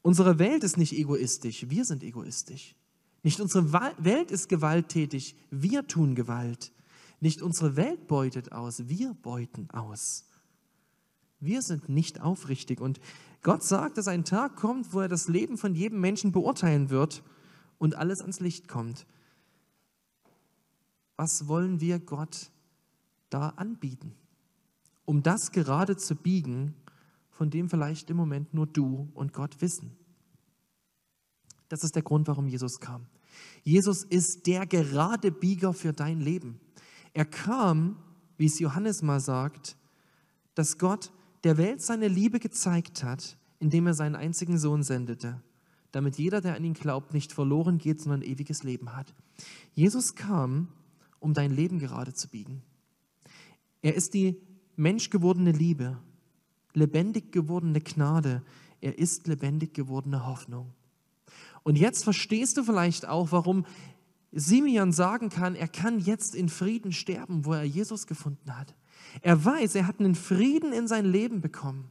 Unsere 0.00 0.38
Welt 0.38 0.64
ist 0.64 0.78
nicht 0.78 0.94
egoistisch, 0.94 1.68
wir 1.68 1.84
sind 1.84 2.02
egoistisch. 2.02 2.74
Nicht 3.22 3.38
unsere 3.38 3.70
Welt 3.98 4.30
ist 4.30 4.48
gewalttätig, 4.48 5.36
wir 5.50 5.86
tun 5.86 6.14
Gewalt. 6.14 6.72
Nicht 7.20 7.42
unsere 7.42 7.76
Welt 7.76 8.08
beutet 8.08 8.52
aus, 8.52 8.88
wir 8.88 9.12
beuten 9.12 9.68
aus. 9.68 10.24
Wir 11.38 11.60
sind 11.60 11.86
nicht 11.86 12.22
aufrichtig 12.22 12.80
und 12.80 12.98
Gott 13.42 13.62
sagt, 13.62 13.98
dass 13.98 14.08
ein 14.08 14.24
Tag 14.24 14.56
kommt, 14.56 14.94
wo 14.94 15.00
er 15.00 15.08
das 15.08 15.28
Leben 15.28 15.58
von 15.58 15.74
jedem 15.74 16.00
Menschen 16.00 16.32
beurteilen 16.32 16.88
wird 16.88 17.22
und 17.76 17.94
alles 17.94 18.22
ans 18.22 18.40
Licht 18.40 18.68
kommt. 18.68 19.04
Was 21.16 21.46
wollen 21.46 21.78
wir 21.82 21.98
Gott 21.98 22.50
da 23.28 23.50
anbieten, 23.50 24.14
um 25.04 25.22
das 25.22 25.52
gerade 25.52 25.96
zu 25.96 26.14
biegen, 26.14 26.74
von 27.30 27.50
dem 27.50 27.68
vielleicht 27.68 28.10
im 28.10 28.16
Moment 28.16 28.54
nur 28.54 28.66
du 28.66 29.10
und 29.14 29.32
Gott 29.32 29.60
wissen? 29.60 29.96
Das 31.68 31.84
ist 31.84 31.94
der 31.94 32.02
Grund, 32.02 32.28
warum 32.28 32.46
Jesus 32.46 32.80
kam. 32.80 33.06
Jesus 33.62 34.04
ist 34.04 34.46
der 34.46 34.66
gerade 34.66 35.32
Bieger 35.32 35.72
für 35.72 35.92
dein 35.92 36.20
Leben. 36.20 36.60
Er 37.14 37.24
kam, 37.24 37.96
wie 38.36 38.46
es 38.46 38.58
Johannes 38.58 39.02
mal 39.02 39.20
sagt, 39.20 39.76
dass 40.54 40.78
Gott 40.78 41.12
der 41.44 41.56
Welt 41.56 41.82
seine 41.82 42.08
Liebe 42.08 42.38
gezeigt 42.40 43.02
hat, 43.02 43.38
indem 43.58 43.86
er 43.86 43.94
seinen 43.94 44.16
einzigen 44.16 44.58
Sohn 44.58 44.82
sendete, 44.82 45.40
damit 45.92 46.18
jeder, 46.18 46.40
der 46.40 46.56
an 46.56 46.64
ihn 46.64 46.74
glaubt, 46.74 47.14
nicht 47.14 47.32
verloren 47.32 47.78
geht, 47.78 48.00
sondern 48.00 48.22
ewiges 48.22 48.62
Leben 48.62 48.94
hat. 48.94 49.14
Jesus 49.74 50.14
kam, 50.14 50.68
um 51.20 51.34
dein 51.34 51.52
Leben 51.52 51.78
gerade 51.78 52.12
zu 52.12 52.28
biegen. 52.28 52.62
Er 53.80 53.94
ist 53.94 54.14
die 54.14 54.40
menschgewordene 54.82 55.52
Liebe, 55.52 55.98
lebendig 56.74 57.32
gewordene 57.32 57.80
Gnade. 57.80 58.42
Er 58.80 58.98
ist 58.98 59.28
lebendig 59.28 59.74
gewordene 59.74 60.26
Hoffnung. 60.26 60.72
Und 61.62 61.78
jetzt 61.78 62.02
verstehst 62.02 62.56
du 62.56 62.64
vielleicht 62.64 63.06
auch, 63.06 63.30
warum 63.30 63.64
Simeon 64.32 64.92
sagen 64.92 65.28
kann, 65.28 65.54
er 65.54 65.68
kann 65.68 66.00
jetzt 66.00 66.34
in 66.34 66.48
Frieden 66.48 66.92
sterben, 66.92 67.44
wo 67.44 67.52
er 67.52 67.64
Jesus 67.64 68.06
gefunden 68.06 68.56
hat. 68.56 68.74
Er 69.20 69.44
weiß, 69.44 69.76
er 69.76 69.86
hat 69.86 70.00
einen 70.00 70.14
Frieden 70.14 70.72
in 70.72 70.88
sein 70.88 71.04
Leben 71.04 71.40
bekommen, 71.40 71.88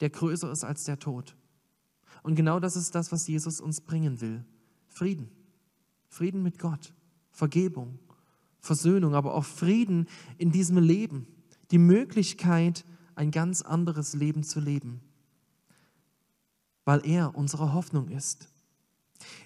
der 0.00 0.10
größer 0.10 0.50
ist 0.52 0.62
als 0.62 0.84
der 0.84 0.98
Tod. 0.98 1.34
Und 2.22 2.36
genau 2.36 2.60
das 2.60 2.76
ist 2.76 2.94
das, 2.94 3.10
was 3.10 3.26
Jesus 3.26 3.60
uns 3.60 3.80
bringen 3.80 4.20
will. 4.20 4.44
Frieden. 4.88 5.30
Frieden 6.08 6.42
mit 6.42 6.58
Gott. 6.58 6.94
Vergebung. 7.32 7.98
Versöhnung, 8.60 9.14
aber 9.14 9.34
auch 9.34 9.44
Frieden 9.44 10.06
in 10.38 10.52
diesem 10.52 10.78
Leben. 10.78 11.26
Die 11.74 11.78
Möglichkeit, 11.78 12.84
ein 13.16 13.32
ganz 13.32 13.60
anderes 13.60 14.14
Leben 14.14 14.44
zu 14.44 14.60
leben. 14.60 15.00
Weil 16.84 17.04
er 17.04 17.34
unsere 17.34 17.72
Hoffnung 17.72 18.10
ist. 18.10 18.48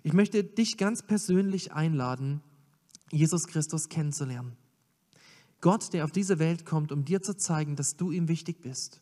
Ich 0.03 0.13
möchte 0.13 0.45
dich 0.45 0.77
ganz 0.77 1.03
persönlich 1.03 1.73
einladen, 1.73 2.43
Jesus 3.11 3.47
Christus 3.47 3.89
kennenzulernen. 3.89 4.59
Gott, 5.63 5.95
der 5.95 6.05
auf 6.05 6.13
diese 6.13 6.39
Welt 6.39 6.67
kommt, 6.67 6.93
um 6.93 7.07
dir 7.07 7.23
zu 7.23 7.35
zeigen, 7.35 7.77
dass 7.77 7.97
du 7.97 8.11
ihm 8.11 8.29
wichtig 8.29 8.61
bist, 8.61 9.01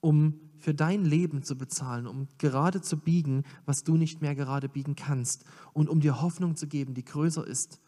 um 0.00 0.38
für 0.58 0.74
dein 0.74 1.04
Leben 1.04 1.42
zu 1.42 1.58
bezahlen, 1.58 2.06
um 2.06 2.28
gerade 2.38 2.80
zu 2.80 2.96
biegen, 2.96 3.42
was 3.66 3.82
du 3.82 3.96
nicht 3.96 4.22
mehr 4.22 4.36
gerade 4.36 4.68
biegen 4.68 4.94
kannst 4.94 5.46
und 5.72 5.88
um 5.88 5.98
dir 5.98 6.22
Hoffnung 6.22 6.54
zu 6.54 6.68
geben, 6.68 6.94
die 6.94 7.04
größer 7.04 7.44
ist 7.44 7.80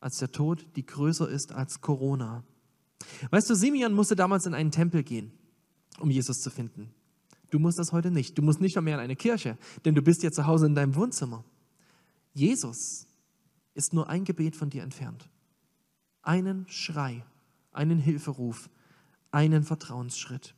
als 0.00 0.18
der 0.18 0.32
Tod, 0.32 0.66
die 0.74 0.84
größer 0.84 1.28
ist 1.28 1.52
als 1.52 1.80
Corona. 1.80 2.42
Weißt 3.30 3.48
du, 3.48 3.54
Simeon 3.54 3.92
musste 3.92 4.16
damals 4.16 4.46
in 4.46 4.54
einen 4.54 4.70
Tempel 4.70 5.02
gehen, 5.02 5.32
um 5.98 6.10
Jesus 6.10 6.40
zu 6.40 6.50
finden. 6.50 6.90
Du 7.50 7.58
musst 7.58 7.78
das 7.78 7.92
heute 7.92 8.10
nicht. 8.10 8.36
Du 8.36 8.42
musst 8.42 8.60
nicht 8.60 8.80
mehr 8.80 8.94
in 8.94 9.00
eine 9.00 9.16
Kirche, 9.16 9.56
denn 9.84 9.94
du 9.94 10.02
bist 10.02 10.22
ja 10.22 10.32
zu 10.32 10.46
Hause 10.46 10.66
in 10.66 10.74
deinem 10.74 10.94
Wohnzimmer. 10.94 11.44
Jesus 12.32 13.06
ist 13.74 13.92
nur 13.92 14.08
ein 14.08 14.24
Gebet 14.24 14.56
von 14.56 14.70
dir 14.70 14.82
entfernt 14.82 15.28
einen 16.24 16.66
Schrei, 16.68 17.24
einen 17.72 17.98
Hilferuf, 17.98 18.70
einen 19.30 19.62
Vertrauensschritt. 19.62 20.54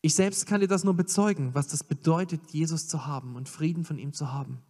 Ich 0.00 0.14
selbst 0.14 0.46
kann 0.46 0.60
dir 0.60 0.68
das 0.68 0.84
nur 0.84 0.94
bezeugen, 0.94 1.54
was 1.54 1.68
das 1.68 1.84
bedeutet, 1.84 2.52
Jesus 2.52 2.88
zu 2.88 3.06
haben 3.06 3.36
und 3.36 3.48
Frieden 3.48 3.84
von 3.84 3.98
ihm 3.98 4.12
zu 4.12 4.32
haben. 4.32 4.62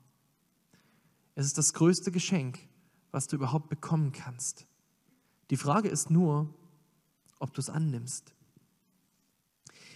Es 1.34 1.46
ist 1.46 1.58
das 1.58 1.74
größte 1.74 2.10
Geschenk, 2.10 2.58
was 3.10 3.26
du 3.26 3.36
überhaupt 3.36 3.68
bekommen 3.68 4.12
kannst. 4.12 4.66
Die 5.50 5.56
Frage 5.56 5.88
ist 5.88 6.10
nur, 6.10 6.52
ob 7.38 7.54
du 7.54 7.60
es 7.60 7.70
annimmst. 7.70 8.34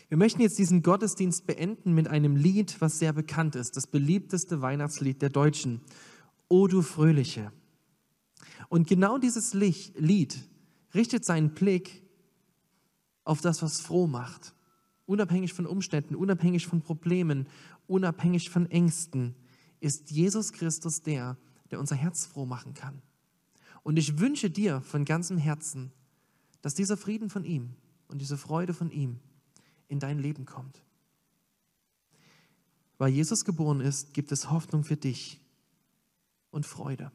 Wir 0.08 0.18
möchten 0.18 0.42
jetzt 0.42 0.58
diesen 0.58 0.82
Gottesdienst 0.82 1.46
beenden 1.46 1.94
mit 1.94 2.06
einem 2.08 2.36
Lied, 2.36 2.80
was 2.80 2.98
sehr 2.98 3.12
bekannt 3.12 3.56
ist, 3.56 3.76
das 3.76 3.86
beliebteste 3.86 4.60
Weihnachtslied 4.60 5.22
der 5.22 5.30
Deutschen. 5.30 5.80
O 6.48 6.66
du 6.66 6.82
Fröhliche. 6.82 7.50
Und 8.68 8.86
genau 8.86 9.18
dieses 9.18 9.54
Lied 9.54 10.38
richtet 10.94 11.24
seinen 11.24 11.54
Blick 11.54 12.02
auf 13.24 13.40
das, 13.40 13.62
was 13.62 13.80
froh 13.80 14.06
macht. 14.06 14.54
Unabhängig 15.06 15.52
von 15.52 15.66
Umständen, 15.66 16.14
unabhängig 16.14 16.66
von 16.66 16.82
Problemen, 16.82 17.46
unabhängig 17.86 18.50
von 18.50 18.70
Ängsten, 18.70 19.34
ist 19.80 20.10
Jesus 20.10 20.52
Christus 20.52 21.02
der, 21.02 21.36
der 21.70 21.80
unser 21.80 21.96
Herz 21.96 22.26
froh 22.26 22.46
machen 22.46 22.74
kann. 22.74 23.02
Und 23.82 23.96
ich 23.96 24.18
wünsche 24.18 24.50
dir 24.50 24.80
von 24.80 25.04
ganzem 25.04 25.38
Herzen, 25.38 25.92
dass 26.60 26.74
dieser 26.74 26.96
Frieden 26.96 27.30
von 27.30 27.44
ihm 27.44 27.74
und 28.08 28.18
diese 28.18 28.36
Freude 28.36 28.74
von 28.74 28.90
ihm 28.90 29.18
in 29.88 29.98
dein 29.98 30.18
Leben 30.18 30.46
kommt. 30.46 30.82
Weil 32.98 33.12
Jesus 33.12 33.44
geboren 33.44 33.80
ist, 33.80 34.14
gibt 34.14 34.30
es 34.30 34.50
Hoffnung 34.50 34.84
für 34.84 34.96
dich 34.96 35.40
und 36.50 36.66
Freude. 36.66 37.10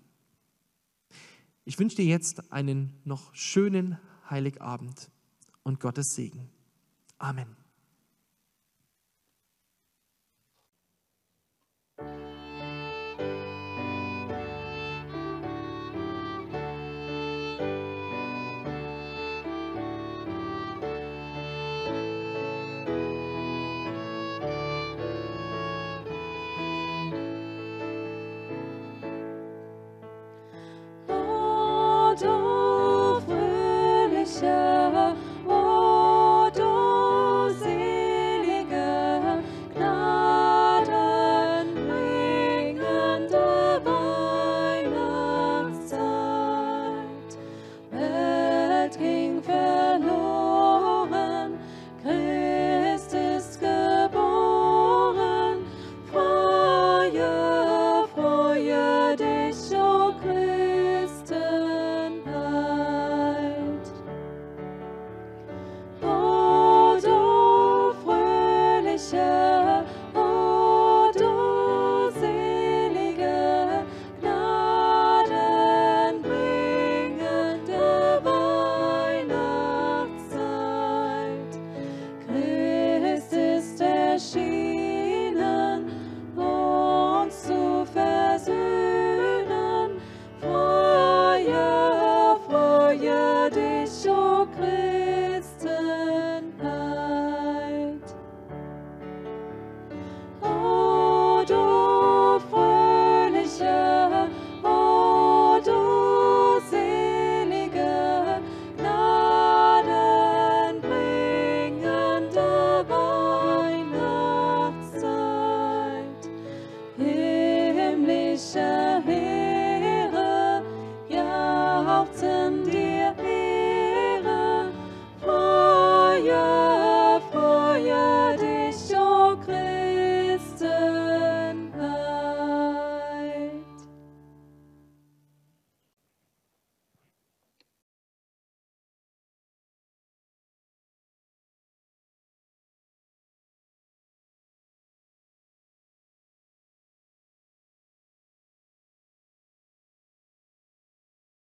Ich 1.64 1.80
wünsche 1.80 1.96
dir 1.98 2.06
jetzt 2.06 2.52
einen 2.52 2.94
noch 3.04 3.34
schönen 3.34 3.98
Heiligabend 4.30 5.10
und 5.64 5.80
Gottes 5.80 6.16
Segen. 6.16 6.50
Amen. 7.18 7.67